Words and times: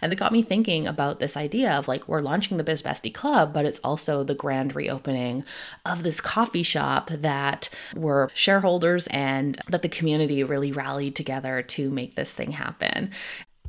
And 0.00 0.12
it 0.12 0.16
got 0.16 0.32
me 0.32 0.42
thinking 0.42 0.86
about 0.86 1.18
this 1.18 1.36
idea 1.36 1.72
of 1.72 1.88
like, 1.88 2.06
we're 2.06 2.20
launching 2.20 2.56
the 2.56 2.64
Biz 2.64 2.82
Bestie 2.82 3.12
Club, 3.12 3.52
but 3.52 3.64
it's 3.64 3.80
also 3.80 4.22
the 4.22 4.34
grand 4.34 4.76
reopening 4.76 5.44
of 5.84 6.02
this 6.02 6.20
coffee 6.20 6.62
shop 6.62 7.10
that 7.10 7.68
were 7.96 8.30
shareholders 8.34 9.08
and 9.08 9.58
that 9.68 9.82
the 9.82 9.88
community 9.88 10.44
really 10.44 10.70
rallied 10.70 11.16
together 11.16 11.62
to 11.62 11.90
make 11.90 12.14
this 12.14 12.32
thing 12.32 12.52
happen. 12.52 13.10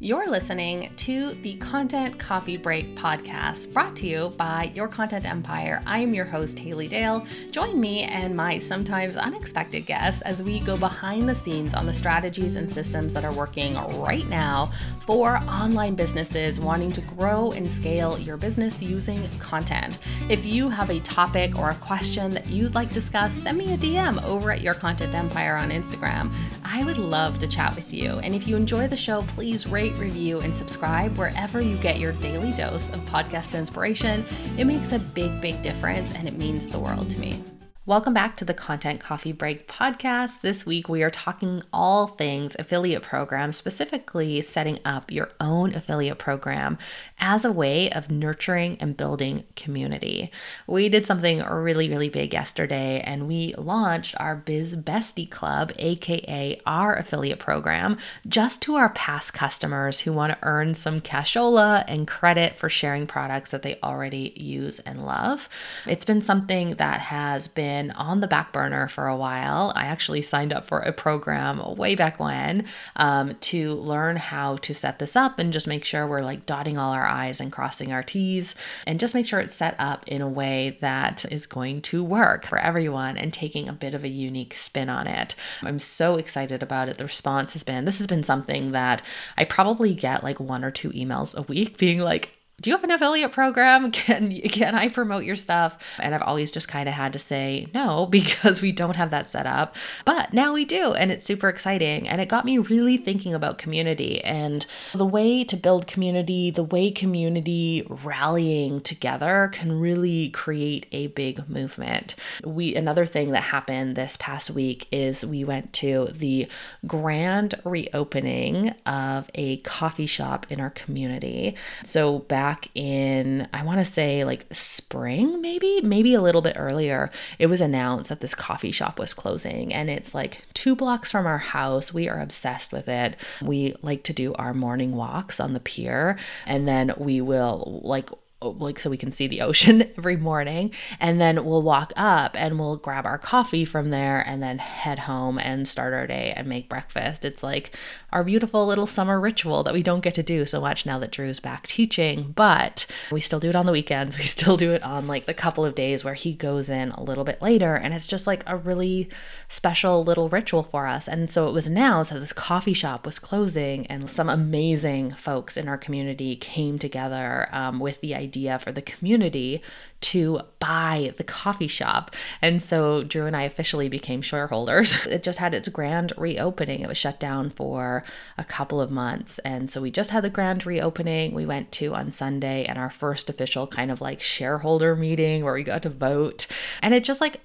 You're 0.01 0.29
listening 0.29 0.91
to 0.95 1.31
the 1.41 1.55
Content 1.55 2.17
Coffee 2.17 2.55
Break 2.55 2.95
podcast 2.95 3.73
brought 3.73 3.97
to 3.97 4.07
you 4.07 4.29
by 4.37 4.71
Your 4.73 4.87
Content 4.87 5.25
Empire. 5.25 5.81
I 5.85 5.99
am 5.99 6.13
your 6.13 6.23
host, 6.23 6.57
Haley 6.57 6.87
Dale. 6.87 7.25
Join 7.51 7.81
me 7.81 8.03
and 8.03 8.33
my 8.33 8.59
sometimes 8.59 9.17
unexpected 9.17 9.81
guests 9.87 10.21
as 10.21 10.41
we 10.41 10.61
go 10.61 10.77
behind 10.77 11.27
the 11.27 11.35
scenes 11.35 11.73
on 11.73 11.85
the 11.85 11.93
strategies 11.93 12.55
and 12.55 12.71
systems 12.71 13.13
that 13.13 13.25
are 13.25 13.33
working 13.33 13.75
right 13.99 14.25
now 14.29 14.71
for 15.05 15.35
online 15.49 15.95
businesses 15.95 16.61
wanting 16.61 16.93
to 16.93 17.01
grow 17.01 17.51
and 17.51 17.69
scale 17.69 18.17
your 18.17 18.37
business 18.37 18.81
using 18.81 19.27
content. 19.39 19.99
If 20.29 20.45
you 20.45 20.69
have 20.69 20.91
a 20.91 21.01
topic 21.01 21.59
or 21.59 21.71
a 21.71 21.75
question 21.75 22.31
that 22.35 22.47
you'd 22.47 22.73
like 22.73 22.87
to 22.87 22.93
discuss, 22.93 23.33
send 23.33 23.57
me 23.57 23.73
a 23.73 23.77
DM 23.77 24.23
over 24.23 24.53
at 24.53 24.61
Your 24.61 24.75
Content 24.75 25.13
Empire 25.13 25.57
on 25.57 25.71
Instagram. 25.71 26.31
I 26.63 26.85
would 26.85 26.99
love 26.99 27.37
to 27.39 27.47
chat 27.47 27.75
with 27.75 27.91
you. 27.91 28.19
And 28.19 28.33
if 28.33 28.47
you 28.47 28.55
enjoy 28.55 28.87
the 28.87 28.95
show, 28.95 29.23
please 29.23 29.67
rate 29.67 29.88
rate, 29.89 29.99
review, 29.99 30.39
and 30.39 30.55
subscribe 30.55 31.17
wherever 31.17 31.61
you 31.61 31.75
get 31.77 31.99
your 31.99 32.13
daily 32.13 32.51
dose 32.51 32.89
of 32.89 32.99
podcast 33.01 33.57
inspiration. 33.57 34.25
It 34.57 34.65
makes 34.65 34.91
a 34.91 34.99
big, 34.99 35.41
big 35.41 35.61
difference 35.61 36.13
and 36.13 36.27
it 36.27 36.37
means 36.37 36.67
the 36.67 36.79
world 36.79 37.09
to 37.11 37.19
me. 37.19 37.43
Welcome 37.89 38.13
back 38.13 38.37
to 38.37 38.45
the 38.45 38.53
Content 38.53 38.99
Coffee 38.99 39.31
Break 39.31 39.67
podcast. 39.67 40.41
This 40.41 40.63
week 40.63 40.87
we 40.87 41.01
are 41.01 41.09
talking 41.09 41.63
all 41.73 42.05
things 42.05 42.55
affiliate 42.59 43.01
programs, 43.01 43.57
specifically 43.57 44.41
setting 44.41 44.77
up 44.85 45.11
your 45.11 45.31
own 45.41 45.73
affiliate 45.73 46.19
program 46.19 46.77
as 47.19 47.43
a 47.43 47.51
way 47.51 47.89
of 47.89 48.11
nurturing 48.11 48.77
and 48.79 48.95
building 48.95 49.43
community. 49.55 50.31
We 50.67 50.87
did 50.87 51.07
something 51.07 51.39
really, 51.39 51.89
really 51.89 52.09
big 52.09 52.31
yesterday 52.31 53.01
and 53.01 53.27
we 53.27 53.55
launched 53.57 54.13
our 54.19 54.35
Biz 54.35 54.75
Bestie 54.75 55.27
Club, 55.27 55.71
aka 55.79 56.61
our 56.67 56.93
affiliate 56.93 57.39
program, 57.39 57.97
just 58.27 58.61
to 58.61 58.75
our 58.75 58.89
past 58.89 59.33
customers 59.33 60.01
who 60.01 60.13
want 60.13 60.31
to 60.31 60.37
earn 60.43 60.75
some 60.75 61.01
cashola 61.01 61.85
and 61.87 62.07
credit 62.07 62.55
for 62.55 62.69
sharing 62.69 63.07
products 63.07 63.49
that 63.49 63.63
they 63.63 63.79
already 63.81 64.31
use 64.35 64.77
and 64.77 65.07
love. 65.07 65.49
It's 65.87 66.05
been 66.05 66.21
something 66.21 66.75
that 66.75 67.01
has 67.01 67.47
been 67.47 67.78
been 67.79 67.91
on 67.91 68.19
the 68.19 68.27
back 68.27 68.51
burner 68.51 68.87
for 68.89 69.07
a 69.07 69.15
while. 69.15 69.71
I 69.75 69.85
actually 69.85 70.21
signed 70.21 70.51
up 70.51 70.67
for 70.67 70.79
a 70.79 70.91
program 70.91 71.61
way 71.75 71.95
back 71.95 72.19
when 72.19 72.65
um, 72.97 73.35
to 73.35 73.71
learn 73.73 74.17
how 74.17 74.57
to 74.57 74.73
set 74.73 74.99
this 74.99 75.15
up 75.15 75.39
and 75.39 75.53
just 75.53 75.67
make 75.67 75.85
sure 75.85 76.05
we're 76.05 76.21
like 76.21 76.45
dotting 76.45 76.77
all 76.77 76.91
our 76.91 77.05
I's 77.05 77.39
and 77.39 77.51
crossing 77.51 77.93
our 77.93 78.03
T's 78.03 78.53
and 78.85 78.99
just 78.99 79.15
make 79.15 79.25
sure 79.25 79.39
it's 79.39 79.55
set 79.55 79.75
up 79.79 80.05
in 80.07 80.21
a 80.21 80.27
way 80.27 80.77
that 80.81 81.25
is 81.31 81.47
going 81.47 81.81
to 81.83 82.03
work 82.03 82.45
for 82.45 82.57
everyone 82.57 83.17
and 83.17 83.31
taking 83.31 83.69
a 83.69 83.73
bit 83.73 83.93
of 83.93 84.03
a 84.03 84.09
unique 84.09 84.55
spin 84.55 84.89
on 84.89 85.07
it. 85.07 85.35
I'm 85.61 85.79
so 85.79 86.17
excited 86.17 86.61
about 86.61 86.89
it. 86.89 86.97
The 86.97 87.05
response 87.05 87.53
has 87.53 87.63
been 87.63 87.85
this 87.85 87.99
has 87.99 88.07
been 88.07 88.23
something 88.23 88.71
that 88.73 89.01
I 89.37 89.45
probably 89.45 89.93
get 89.93 90.23
like 90.23 90.39
one 90.39 90.65
or 90.65 90.71
two 90.71 90.89
emails 90.89 91.35
a 91.35 91.43
week 91.43 91.77
being 91.85 91.99
like, 91.99 92.38
do 92.61 92.69
you 92.69 92.75
have 92.75 92.83
an 92.83 92.91
affiliate 92.91 93.31
program? 93.31 93.91
Can 93.99 94.39
can 94.41 94.75
I 94.75 94.89
promote 94.89 95.23
your 95.23 95.35
stuff? 95.35 95.77
And 95.99 96.13
I've 96.13 96.21
always 96.21 96.51
just 96.51 96.67
kind 96.67 96.87
of 96.87 96.95
had 96.95 97.13
to 97.13 97.19
say 97.19 97.67
no 97.73 98.05
because 98.09 98.61
we 98.61 98.71
don't 98.71 98.95
have 98.95 99.11
that 99.11 99.29
set 99.29 99.45
up. 99.45 99.75
But 100.05 100.33
now 100.33 100.53
we 100.53 100.65
do, 100.65 100.93
and 100.93 101.11
it's 101.11 101.25
super 101.25 101.49
exciting. 101.49 102.07
And 102.07 102.21
it 102.21 102.29
got 102.29 102.45
me 102.45 102.57
really 102.57 102.97
thinking 102.97 103.33
about 103.33 103.57
community 103.57 104.21
and 104.23 104.65
the 104.93 105.05
way 105.05 105.43
to 105.43 105.55
build 105.55 105.87
community, 105.87 106.51
the 106.51 106.63
way 106.63 106.91
community 106.91 107.85
rallying 107.89 108.81
together 108.81 109.49
can 109.53 109.79
really 109.79 110.29
create 110.29 110.87
a 110.91 111.07
big 111.07 111.47
movement. 111.49 112.15
We 112.43 112.75
another 112.75 113.05
thing 113.05 113.31
that 113.31 113.43
happened 113.43 113.95
this 113.95 114.17
past 114.17 114.51
week 114.51 114.87
is 114.91 115.25
we 115.25 115.43
went 115.43 115.73
to 115.73 116.07
the 116.13 116.47
grand 116.87 117.55
reopening 117.63 118.69
of 118.85 119.29
a 119.35 119.57
coffee 119.57 120.05
shop 120.05 120.45
in 120.49 120.59
our 120.59 120.69
community. 120.69 121.55
So 121.83 122.19
back 122.19 122.48
back 122.49 122.67
in, 122.73 123.47
I 123.53 123.63
want 123.63 123.79
to 123.79 123.85
say 123.85 124.23
like 124.23 124.47
spring, 124.51 125.39
maybe, 125.39 125.81
maybe 125.83 126.15
a 126.15 126.21
little 126.21 126.41
bit 126.41 126.55
earlier, 126.57 127.11
it 127.37 127.45
was 127.45 127.61
announced 127.61 128.09
that 128.09 128.21
this 128.21 128.33
coffee 128.33 128.71
shop 128.71 128.97
was 128.97 129.13
closing. 129.13 129.71
And 129.71 129.87
it's 129.87 130.15
like 130.15 130.41
two 130.55 130.75
blocks 130.75 131.11
from 131.11 131.27
our 131.27 131.37
house. 131.37 131.93
We 131.93 132.09
are 132.09 132.19
obsessed 132.19 132.73
with 132.73 132.87
it. 132.87 133.17
We 133.43 133.75
like 133.83 134.01
to 134.05 134.13
do 134.13 134.33
our 134.33 134.55
morning 134.55 134.95
walks 134.95 135.39
on 135.39 135.53
the 135.53 135.59
pier, 135.59 136.17
and 136.47 136.67
then 136.67 136.91
we 136.97 137.21
will 137.21 137.81
like 137.83 138.09
like 138.41 138.79
so 138.79 138.89
we 138.89 138.97
can 138.97 139.11
see 139.11 139.27
the 139.27 139.41
ocean 139.41 139.81
every 139.97 140.15
morning. 140.15 140.73
And 140.99 141.19
then 141.19 141.43
we'll 141.43 141.61
walk 141.61 141.91
up 141.95 142.31
and 142.35 142.57
we'll 142.57 142.77
grab 142.77 143.05
our 143.05 143.17
coffee 143.17 143.65
from 143.65 143.89
there 143.89 144.21
and 144.21 144.41
then 144.41 144.59
head 144.59 144.99
home 144.99 145.37
and 145.37 145.67
start 145.67 145.93
our 145.93 146.07
day 146.07 146.33
and 146.35 146.47
make 146.47 146.69
breakfast. 146.69 147.25
It's 147.25 147.43
like 147.43 147.75
our 148.11 148.23
beautiful 148.23 148.65
little 148.65 148.87
summer 148.87 149.19
ritual 149.19 149.63
that 149.63 149.73
we 149.73 149.83
don't 149.83 150.01
get 150.01 150.15
to 150.15 150.23
do 150.23 150.45
so 150.45 150.61
much 150.61 150.85
now 150.85 150.97
that 150.99 151.11
Drew's 151.11 151.39
back 151.39 151.67
teaching 151.67 152.31
but 152.35 152.85
we 153.11 153.21
still 153.21 153.39
do 153.39 153.49
it 153.49 153.55
on 153.55 153.65
the 153.65 153.71
weekends. 153.71 154.17
We 154.19 154.25
still 154.25 154.57
do 154.57 154.73
it 154.73 154.83
on 154.83 155.07
like 155.07 155.25
the 155.27 155.33
couple 155.33 155.63
of 155.63 155.75
days 155.75 156.03
where 156.03 156.13
he 156.13 156.33
goes 156.33 156.69
in 156.69 156.91
a 156.91 157.01
little 157.01 157.23
bit 157.23 157.41
later. 157.41 157.75
And 157.75 157.93
it's 157.93 158.05
just 158.05 158.27
like 158.27 158.43
a 158.45 158.57
really 158.57 159.09
special 159.47 160.03
little 160.03 160.27
ritual 160.29 160.63
for 160.63 160.87
us. 160.87 161.07
And 161.07 161.31
so 161.31 161.47
it 161.47 161.53
was 161.53 161.69
now 161.69 162.03
so 162.03 162.19
this 162.19 162.33
coffee 162.33 162.73
shop 162.73 163.05
was 163.05 163.17
closing 163.17 163.87
and 163.87 164.09
some 164.09 164.29
amazing 164.29 165.13
folks 165.13 165.55
in 165.55 165.69
our 165.69 165.77
community 165.77 166.35
came 166.35 166.77
together 166.77 167.47
um, 167.51 167.79
with 167.79 168.01
the 168.01 168.13
idea 168.13 168.28
idea 168.29 168.59
for 168.59 168.71
the 168.71 168.81
community 168.81 169.61
to 170.01 170.39
buy 170.59 171.13
the 171.17 171.23
coffee 171.23 171.67
shop. 171.67 172.15
And 172.41 172.61
so 172.61 173.03
Drew 173.03 173.25
and 173.25 173.35
I 173.35 173.43
officially 173.43 173.89
became 173.89 174.21
shareholders. 174.21 174.95
It 175.09 175.23
just 175.23 175.39
had 175.39 175.55
its 175.55 175.67
grand 175.69 176.13
reopening. 176.17 176.81
It 176.81 176.87
was 176.87 176.97
shut 176.97 177.19
down 177.19 177.49
for 177.49 178.03
a 178.37 178.43
couple 178.43 178.79
of 178.79 178.91
months. 178.91 179.39
And 179.39 179.69
so 179.69 179.81
we 179.81 179.89
just 179.91 180.11
had 180.11 180.23
the 180.23 180.29
grand 180.29 180.65
reopening. 180.65 181.33
We 181.33 181.47
went 181.47 181.71
to 181.73 181.95
on 181.95 182.11
Sunday 182.11 182.65
and 182.65 182.77
our 182.77 182.91
first 182.91 183.29
official 183.29 183.65
kind 183.65 183.89
of 183.91 184.01
like 184.01 184.21
shareholder 184.21 184.95
meeting 184.95 185.43
where 185.43 185.55
we 185.55 185.63
got 185.63 185.81
to 185.83 185.89
vote. 185.89 186.45
And 186.83 186.93
it 186.93 187.03
just 187.03 187.21
like 187.21 187.41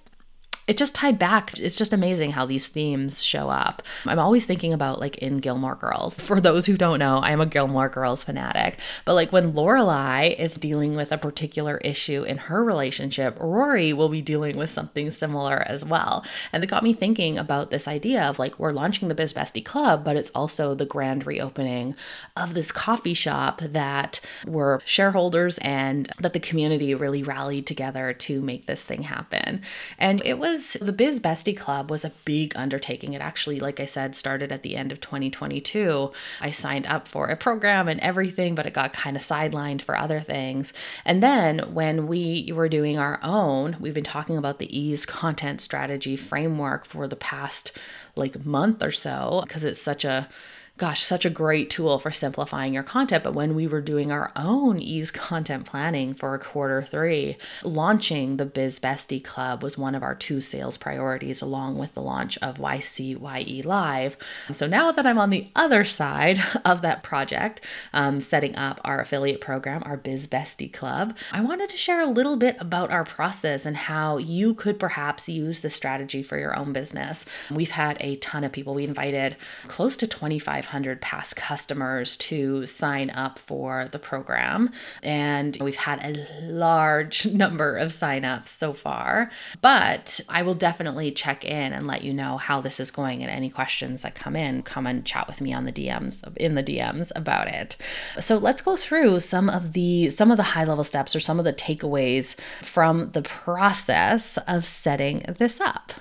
it 0.67 0.77
just 0.77 0.95
tied 0.95 1.19
back. 1.19 1.59
It's 1.59 1.77
just 1.77 1.93
amazing 1.93 2.33
how 2.33 2.47
these 2.47 2.69
themes 2.69 3.23
show 3.23 3.51
up. 3.51 3.83
I'm 4.07 4.19
always 4.19 4.47
thinking 4.47 4.73
about 4.73 5.01
like 5.01 5.17
in 5.19 5.39
Gilmore 5.39 5.75
Girls. 5.75 6.19
For 6.19 6.41
those 6.41 6.65
who 6.67 6.77
don't 6.77 6.99
know, 6.99 7.21
I'm 7.23 7.41
a 7.41 7.47
Gilmore 7.47 7.89
Girls 7.89 8.23
fanatic. 8.23 8.79
But 9.05 9.15
like 9.15 9.33
when 9.33 9.53
Lorelai 9.53 10.39
is 10.39 10.55
dealing 10.55 10.97
with 10.97 11.13
a 11.13 11.19
particular 11.19 11.79
issue 11.79 12.23
in 12.23 12.39
her 12.39 12.65
relationship, 12.65 13.37
Rory 13.39 13.93
will 13.93 14.09
be 14.09 14.23
dealing 14.23 14.57
with 14.57 14.71
something 14.71 15.11
similar 15.11 15.63
as 15.69 15.85
well. 15.85 16.25
And 16.53 16.65
it 16.65 16.69
got 16.69 16.83
me 16.83 16.95
thinking 16.95 17.37
about 17.37 17.71
this 17.71 17.87
idea 17.87 18.23
of 18.23 18.39
like 18.39 18.59
we're 18.59 18.71
launching 18.71 19.09
the 19.09 19.15
Biz 19.15 19.35
Bestie 19.35 19.65
Club, 19.65 20.05
but 20.05 20.17
it's 20.17 20.31
also 20.31 20.75
the 20.75 20.87
grand 20.87 21.27
reopening 21.27 21.95
of 22.37 22.55
this 22.55 22.73
coffee 22.73 23.15
shop 23.15 23.61
that 23.61 24.21
were 24.47 24.81
shareholders 24.87 25.59
and 25.59 26.11
that 26.21 26.33
the 26.33 26.41
community 26.41 26.95
really 26.95 27.23
rallied 27.23 27.67
together 27.67 28.13
to 28.15 28.41
make 28.41 28.67
this 28.67 28.85
thing 28.85 29.03
happen. 29.03 29.61
And 29.99 30.23
it 30.25 30.39
was 30.39 30.54
was 30.55 30.77
the 30.81 30.93
Biz 30.93 31.21
Bestie 31.21 31.57
Club 31.57 31.91
was 31.91 32.05
a 32.05 32.13
big 32.25 32.53
undertaking. 32.57 33.13
It 33.13 33.21
actually, 33.21 33.61
like 33.61 33.81
I 33.81 33.87
said, 33.87 34.15
started 34.15 34.53
at 34.53 34.63
the 34.63 34.77
end 34.77 34.93
of 34.93 35.01
2022. 35.01 36.13
I 36.41 36.51
signed 36.51 36.87
up 36.87 37.09
for 37.09 37.27
a 37.27 37.37
program 37.37 37.89
and 37.89 38.01
everything, 38.01 38.55
but 38.55 38.67
it 38.67 38.73
got 38.73 38.93
kind 38.93 39.17
of 39.17 39.23
sidelined 39.23 39.83
for 39.83 39.97
other 39.97 40.21
things. 40.21 40.73
And 41.05 41.23
then 41.23 41.75
when 41.75 42.07
we 42.07 42.51
were 42.55 42.69
doing 42.69 42.99
our 42.99 43.19
own, 43.23 43.77
we've 43.81 43.95
been 43.95 44.05
talking 44.05 44.37
about 44.37 44.59
the 44.59 44.79
ease 44.79 45.05
content 45.05 45.61
strategy 45.61 46.17
framework 46.17 46.85
for 46.87 47.09
the 47.09 47.17
past 47.17 47.77
like 48.17 48.45
month 48.45 48.83
or 48.83 48.93
so 48.93 49.41
because 49.45 49.65
it's 49.65 49.81
such 49.81 50.05
a 50.05 50.29
gosh, 50.77 51.05
such 51.05 51.25
a 51.25 51.31
great 51.31 51.71
tool 51.71 52.01
for 52.01 52.11
simplifying 52.11 52.75
your 52.75 52.83
content. 52.83 53.23
But 53.23 53.35
when 53.35 53.55
we 53.55 53.69
were 53.69 53.81
doing 53.81 54.11
our 54.11 54.33
own 54.35 54.81
ease 54.81 55.13
content 55.13 55.67
planning 55.67 56.15
for 56.15 56.37
quarter 56.39 56.83
three, 56.83 57.37
launching 57.63 58.39
the 58.39 58.45
Biz 58.45 58.81
Bestie 58.81 59.23
Club 59.23 59.63
was 59.63 59.79
one 59.79 59.95
of 59.95 60.03
our 60.03 60.17
two 60.17 60.41
sales 60.41 60.77
priorities, 60.77 61.41
along 61.41 61.79
with 61.79 61.95
the 61.95 62.03
launch 62.03 62.37
of 62.39 62.59
YCYE 62.59 63.65
Live. 63.65 64.17
So 64.51 64.67
now 64.67 64.91
that 64.91 65.07
I'm 65.07 65.19
on 65.19 65.31
the 65.31 65.47
other 65.55 65.85
side 65.85 66.41
of 66.65 66.83
that 66.83 67.05
project, 67.05 67.61
um, 67.93 68.19
setting 68.19 68.57
up 68.57 68.81
our 68.85 69.01
affiliate 69.01 69.41
program, 69.41 69.83
our 69.87 69.97
Biz 69.97 70.27
Bestie 70.27 70.73
Club, 70.73 71.17
I 71.31 71.41
wanted 71.41 71.69
to 71.69 71.77
share 71.77 72.01
a 72.01 72.07
little 72.07 72.37
bit 72.37 72.57
about 72.59 72.91
our 72.91 73.05
process 73.05 73.65
and 73.65 73.77
how 73.77 74.17
you 74.17 74.55
could 74.55 74.81
perhaps 74.81 75.29
use 75.29 75.61
the 75.61 75.71
strategy 75.71 76.25
for 76.25 76.37
your 76.37 76.59
own 76.59 76.73
business. 76.73 77.25
We've 77.49 77.71
had 77.71 77.97
a 78.01 78.17
ton 78.17 78.43
of 78.43 78.51
people. 78.51 78.75
We 78.75 78.85
invited 78.85 79.37
close 79.69 79.97
to 79.99 80.09
25 80.09 80.64
500 80.65 81.01
past 81.01 81.37
customers 81.37 82.17
to 82.17 82.67
sign 82.67 83.11
up 83.11 83.39
for 83.39 83.87
the 83.93 83.99
program. 83.99 84.71
And 85.03 85.57
we've 85.61 85.77
had 85.77 86.03
a 86.03 86.43
large 86.43 87.27
number 87.33 87.77
of 87.77 87.93
signups 87.93 88.49
so 88.49 88.73
far. 88.73 89.31
But 89.61 90.21
I 90.29 90.43
will 90.43 90.55
definitely 90.55 91.13
check 91.13 91.45
in 91.45 91.73
and 91.73 91.87
let 91.87 92.03
you 92.03 92.13
know 92.13 92.39
how 92.39 92.61
this 92.61 92.81
is 92.81 92.91
going 92.91 93.23
and 93.23 93.31
any 93.31 93.51
questions 93.51 94.03
that 94.03 94.15
come 94.15 94.37
in, 94.37 94.63
come 94.63 94.87
and 94.87 95.05
chat 95.05 95.29
with 95.29 95.41
me 95.41 95.53
on 95.53 95.65
the 95.65 95.73
DMs 95.73 96.25
in 96.37 96.55
the 96.55 96.63
DMs 96.63 97.13
about 97.15 97.49
it. 97.49 97.77
So 98.21 98.39
let's 98.39 98.63
go 98.63 98.77
through 98.77 99.21
some 99.21 99.49
of 99.49 99.75
the 99.75 100.11
some 100.11 100.31
of 100.31 100.37
the 100.37 100.43
high 100.43 100.65
level 100.65 100.85
steps 100.85 101.15
or 101.15 101.21
some 101.21 101.39
of 101.39 101.45
the 101.45 101.53
takeaways 101.53 102.35
from 102.63 103.11
the 103.13 103.23
process 103.23 104.39
of 104.49 104.65
setting 104.65 105.25
this 105.39 105.61
up. 105.61 105.93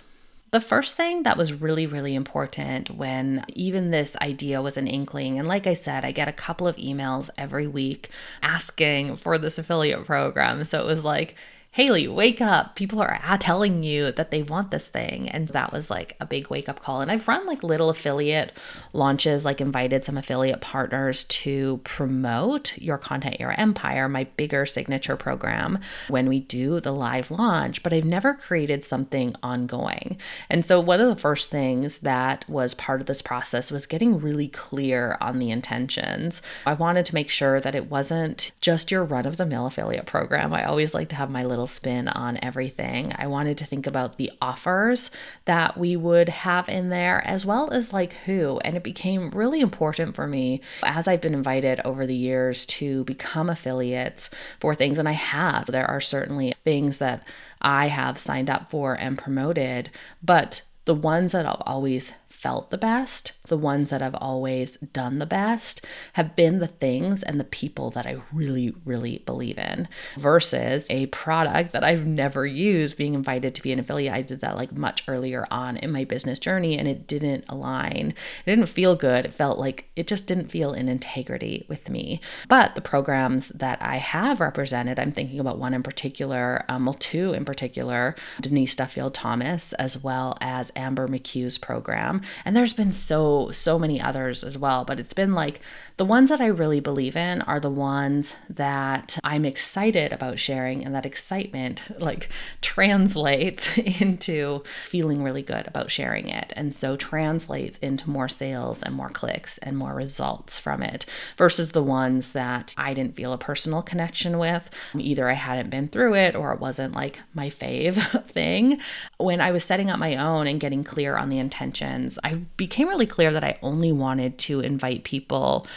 The 0.54 0.62
first 0.62 0.94
thing 0.94 1.24
that 1.24 1.36
was 1.36 1.52
really, 1.52 1.88
really 1.88 2.14
important 2.14 2.92
when 2.92 3.44
even 3.56 3.90
this 3.90 4.16
idea 4.18 4.62
was 4.62 4.78
an 4.78 4.86
inkling, 4.86 5.40
and 5.40 5.48
like 5.48 5.66
I 5.66 5.74
said, 5.74 6.06
I 6.06 6.12
get 6.12 6.28
a 6.28 6.32
couple 6.32 6.68
of 6.68 6.76
emails 6.76 7.32
every 7.40 7.66
week 7.66 8.10
asking 8.44 9.18
for 9.18 9.40
this 9.40 9.58
affiliate 9.58 10.06
program. 10.06 10.64
So 10.66 10.80
it 10.80 10.86
was 10.86 11.04
like, 11.04 11.34
Haley, 11.74 12.08
wake 12.08 12.40
up. 12.40 12.76
People 12.76 13.02
are 13.02 13.20
telling 13.40 13.82
you 13.82 14.12
that 14.12 14.30
they 14.30 14.44
want 14.44 14.70
this 14.70 14.88
thing. 14.88 15.28
And 15.28 15.48
that 15.50 15.74
was 15.74 15.90
like 15.90 16.16
a 16.20 16.26
big 16.28 16.52
wake 16.52 16.70
up 16.70 16.84
call. 16.84 17.02
And 17.02 17.10
I've 17.10 17.28
run 17.28 17.48
like 17.48 17.64
little 17.64 17.90
affiliate 17.90 18.56
launches, 18.94 19.44
like 19.44 19.60
invited 19.60 20.04
some 20.04 20.16
affiliate 20.16 20.62
partners 20.62 21.24
to 21.24 21.82
promote 21.84 22.78
your 22.78 23.00
content, 23.00 23.40
your 23.40 23.60
empire, 23.60 24.08
my 24.08 24.26
bigger 24.38 24.68
signature 24.68 25.16
program 25.16 25.80
when 26.10 26.30
we 26.30 26.42
do 26.42 26.80
the 26.80 26.92
live 26.92 27.32
launch, 27.32 27.82
but 27.82 27.92
I've 27.92 28.06
never 28.06 28.36
created 28.36 28.86
something 28.86 29.36
ongoing. 29.42 30.18
And 30.52 30.64
so 30.64 30.80
one 30.80 31.02
of 31.02 31.08
the 31.08 31.20
first 31.20 31.50
things 31.50 31.98
that 32.00 32.48
was 32.48 32.76
part 32.76 33.02
of 33.02 33.08
this 33.08 33.24
process 33.24 33.72
was 33.72 33.88
getting 33.88 34.20
really 34.20 34.48
clear 34.48 35.18
on 35.20 35.40
the 35.40 35.50
intentions. 35.50 36.44
I 36.68 36.76
wanted 36.76 37.08
to 37.08 37.16
make 37.16 37.32
sure 37.32 37.60
that 37.60 37.74
it 37.74 37.90
wasn't 37.90 38.52
just 38.62 38.92
your 38.92 39.04
run 39.04 39.26
of 39.26 39.38
the 39.38 39.46
mill 39.48 39.66
affiliate 39.66 40.06
program. 40.06 40.54
I 40.54 40.66
always 40.66 40.94
like 40.94 41.10
to 41.10 41.16
have 41.16 41.32
my 41.32 41.44
little 41.44 41.63
little 41.64 41.74
spin 41.74 42.10
on 42.10 42.38
everything. 42.42 43.14
I 43.18 43.28
wanted 43.28 43.58
to 43.60 43.66
think 43.66 43.88
about 43.88 44.18
the 44.18 44.32
offers 44.42 45.10
that 45.46 45.78
we 45.78 45.96
would 45.96 46.28
have 46.28 46.68
in 46.68 46.90
there, 46.90 47.26
as 47.26 47.46
well 47.46 47.72
as 47.72 47.94
like 47.94 48.12
who. 48.26 48.60
And 48.66 48.76
it 48.76 48.84
became 48.84 49.30
really 49.30 49.62
important 49.62 50.14
for 50.14 50.28
me 50.28 50.60
as 50.84 51.08
I've 51.08 51.22
been 51.22 51.34
invited 51.34 51.80
over 51.86 52.06
the 52.06 52.14
years 52.14 52.66
to 52.66 53.06
become 53.06 53.50
affiliates 53.50 54.30
for 54.60 54.76
things. 54.76 54.98
And 54.98 55.08
I 55.08 55.14
have. 55.14 55.68
There 55.68 55.90
are 55.90 56.02
certainly 56.02 56.52
things 56.52 56.98
that 56.98 57.26
I 57.62 57.88
have 57.88 58.18
signed 58.18 58.50
up 58.50 58.70
for 58.70 58.94
and 58.96 59.18
promoted, 59.18 59.90
but 60.22 60.64
the 60.84 60.96
ones 60.96 61.32
that 61.32 61.46
I've 61.46 61.62
always 61.66 62.12
felt 62.44 62.72
the 62.72 62.78
best, 62.78 63.32
the 63.48 63.58
ones 63.58 63.90
that 63.90 64.02
I've 64.02 64.16
always 64.16 64.76
done 64.76 65.20
the 65.20 65.26
best, 65.26 65.86
have 66.12 66.36
been 66.36 66.60
the 66.60 66.68
things 66.68 67.24
and 67.24 67.40
the 67.40 67.46
people 67.46 67.90
that 67.92 68.06
I 68.06 68.18
really, 68.34 68.76
really 68.84 69.20
believe 69.20 69.58
in 69.58 69.88
versus 70.18 70.86
a 70.90 71.06
product 71.06 71.72
that 71.72 71.86
I've 71.86 72.06
never 72.06 72.46
used 72.46 72.98
being 72.98 73.14
invited 73.14 73.56
to 73.56 73.62
be 73.62 73.72
an 73.72 73.80
affiliate. 73.80 74.14
I 74.14 74.24
did 74.24 74.42
that 74.42 74.58
like 74.58 74.74
much 74.74 75.06
earlier 75.08 75.48
on 75.52 75.78
in 75.78 75.94
my 75.94 76.04
business 76.04 76.38
journey 76.38 76.78
and 76.78 76.86
it 76.86 77.08
didn't 77.08 77.46
align. 77.48 78.14
It 78.46 78.52
didn't 78.52 78.66
feel 78.66 78.98
good. 78.98 79.24
It 79.24 79.34
felt 79.34 79.58
like 79.58 79.86
it 79.96 80.08
just 80.08 80.26
didn't 80.26 80.52
feel 80.52 80.74
in 80.74 80.90
integrity 80.90 81.66
with 81.70 81.90
me. 81.90 82.20
But 82.50 82.76
the 82.76 82.82
programs 82.82 83.50
that 83.50 83.82
I 83.82 83.96
have 83.96 84.42
represented, 84.42 85.00
I'm 85.00 85.14
thinking 85.14 85.40
about 85.40 85.60
one 85.60 85.74
in 85.74 85.82
particular, 85.82 86.66
um, 86.68 86.88
well, 86.88 86.96
two 86.96 87.32
in 87.32 87.46
particular, 87.46 88.16
Denise 88.42 88.76
Duffield 88.76 89.14
Thomas, 89.14 89.72
as 89.74 90.04
well 90.04 90.38
as 90.42 90.74
Amber 90.76 91.08
McCue's 91.08 91.58
program. 91.58 92.20
And 92.46 92.56
there's 92.56 92.74
been 92.74 92.92
so, 92.92 93.52
so 93.52 93.78
many 93.80 94.02
others 94.02 94.44
as 94.44 94.58
well. 94.58 94.86
But 94.86 95.00
it's 95.00 95.14
been 95.14 95.34
like 95.34 95.62
the 95.98 96.06
ones 96.06 96.30
that 96.30 96.42
I 96.42 96.48
really 96.48 96.80
believe 96.80 97.16
in 97.16 97.42
are 97.44 97.60
the 97.60 97.70
ones 97.70 98.36
that 98.50 99.18
I'm 99.24 99.46
excited 99.46 100.12
about 100.12 100.40
sharing, 100.40 100.84
and 100.84 100.96
that 100.96 101.06
excitement 101.06 101.82
like 102.00 102.30
translates 102.62 103.78
into 104.02 104.64
feeling 104.86 105.24
really 105.24 105.44
good 105.44 105.68
about 105.68 105.92
sharing 105.92 106.30
it. 106.30 106.52
And 106.56 106.74
so 106.74 106.96
translates 106.96 107.78
into 107.78 108.10
more 108.10 108.30
sales 108.30 108.82
and 108.82 108.96
more 108.96 109.10
clicks 109.10 109.58
and 109.60 109.78
more 109.78 109.94
results 109.94 110.58
from 110.58 110.82
it 110.82 111.06
versus 111.38 111.72
the 111.72 111.84
ones 111.84 112.30
that 112.30 112.74
I 112.78 112.94
didn't 112.94 113.16
feel 113.16 113.34
a 113.34 113.38
personal 113.38 113.82
connection 113.82 114.40
with. 114.40 114.70
Either 114.98 115.30
I 115.30 115.34
hadn't 115.34 115.70
been 115.70 115.88
through 115.88 116.16
it 116.16 116.36
or 116.36 116.54
it 116.54 116.60
wasn't 116.60 116.96
like 116.96 117.20
my 117.34 117.50
fave 117.50 118.26
thing. 118.28 118.80
When 119.18 119.42
I 119.42 119.52
was 119.52 119.64
setting 119.64 119.90
up 119.90 120.00
my 120.00 120.16
own 120.16 120.48
and 120.48 120.60
getting 120.60 120.84
clear 120.84 121.16
on 121.16 121.30
the 121.30 121.40
intentions, 121.40 122.18
I 122.24 122.36
became 122.58 122.88
really 122.88 123.06
clear 123.06 123.32
that 123.34 123.44
I 123.44 123.60
only 123.62 123.92
wanted 123.92 124.38
to 124.40 124.62
invite 124.62 125.04
people 125.04 125.68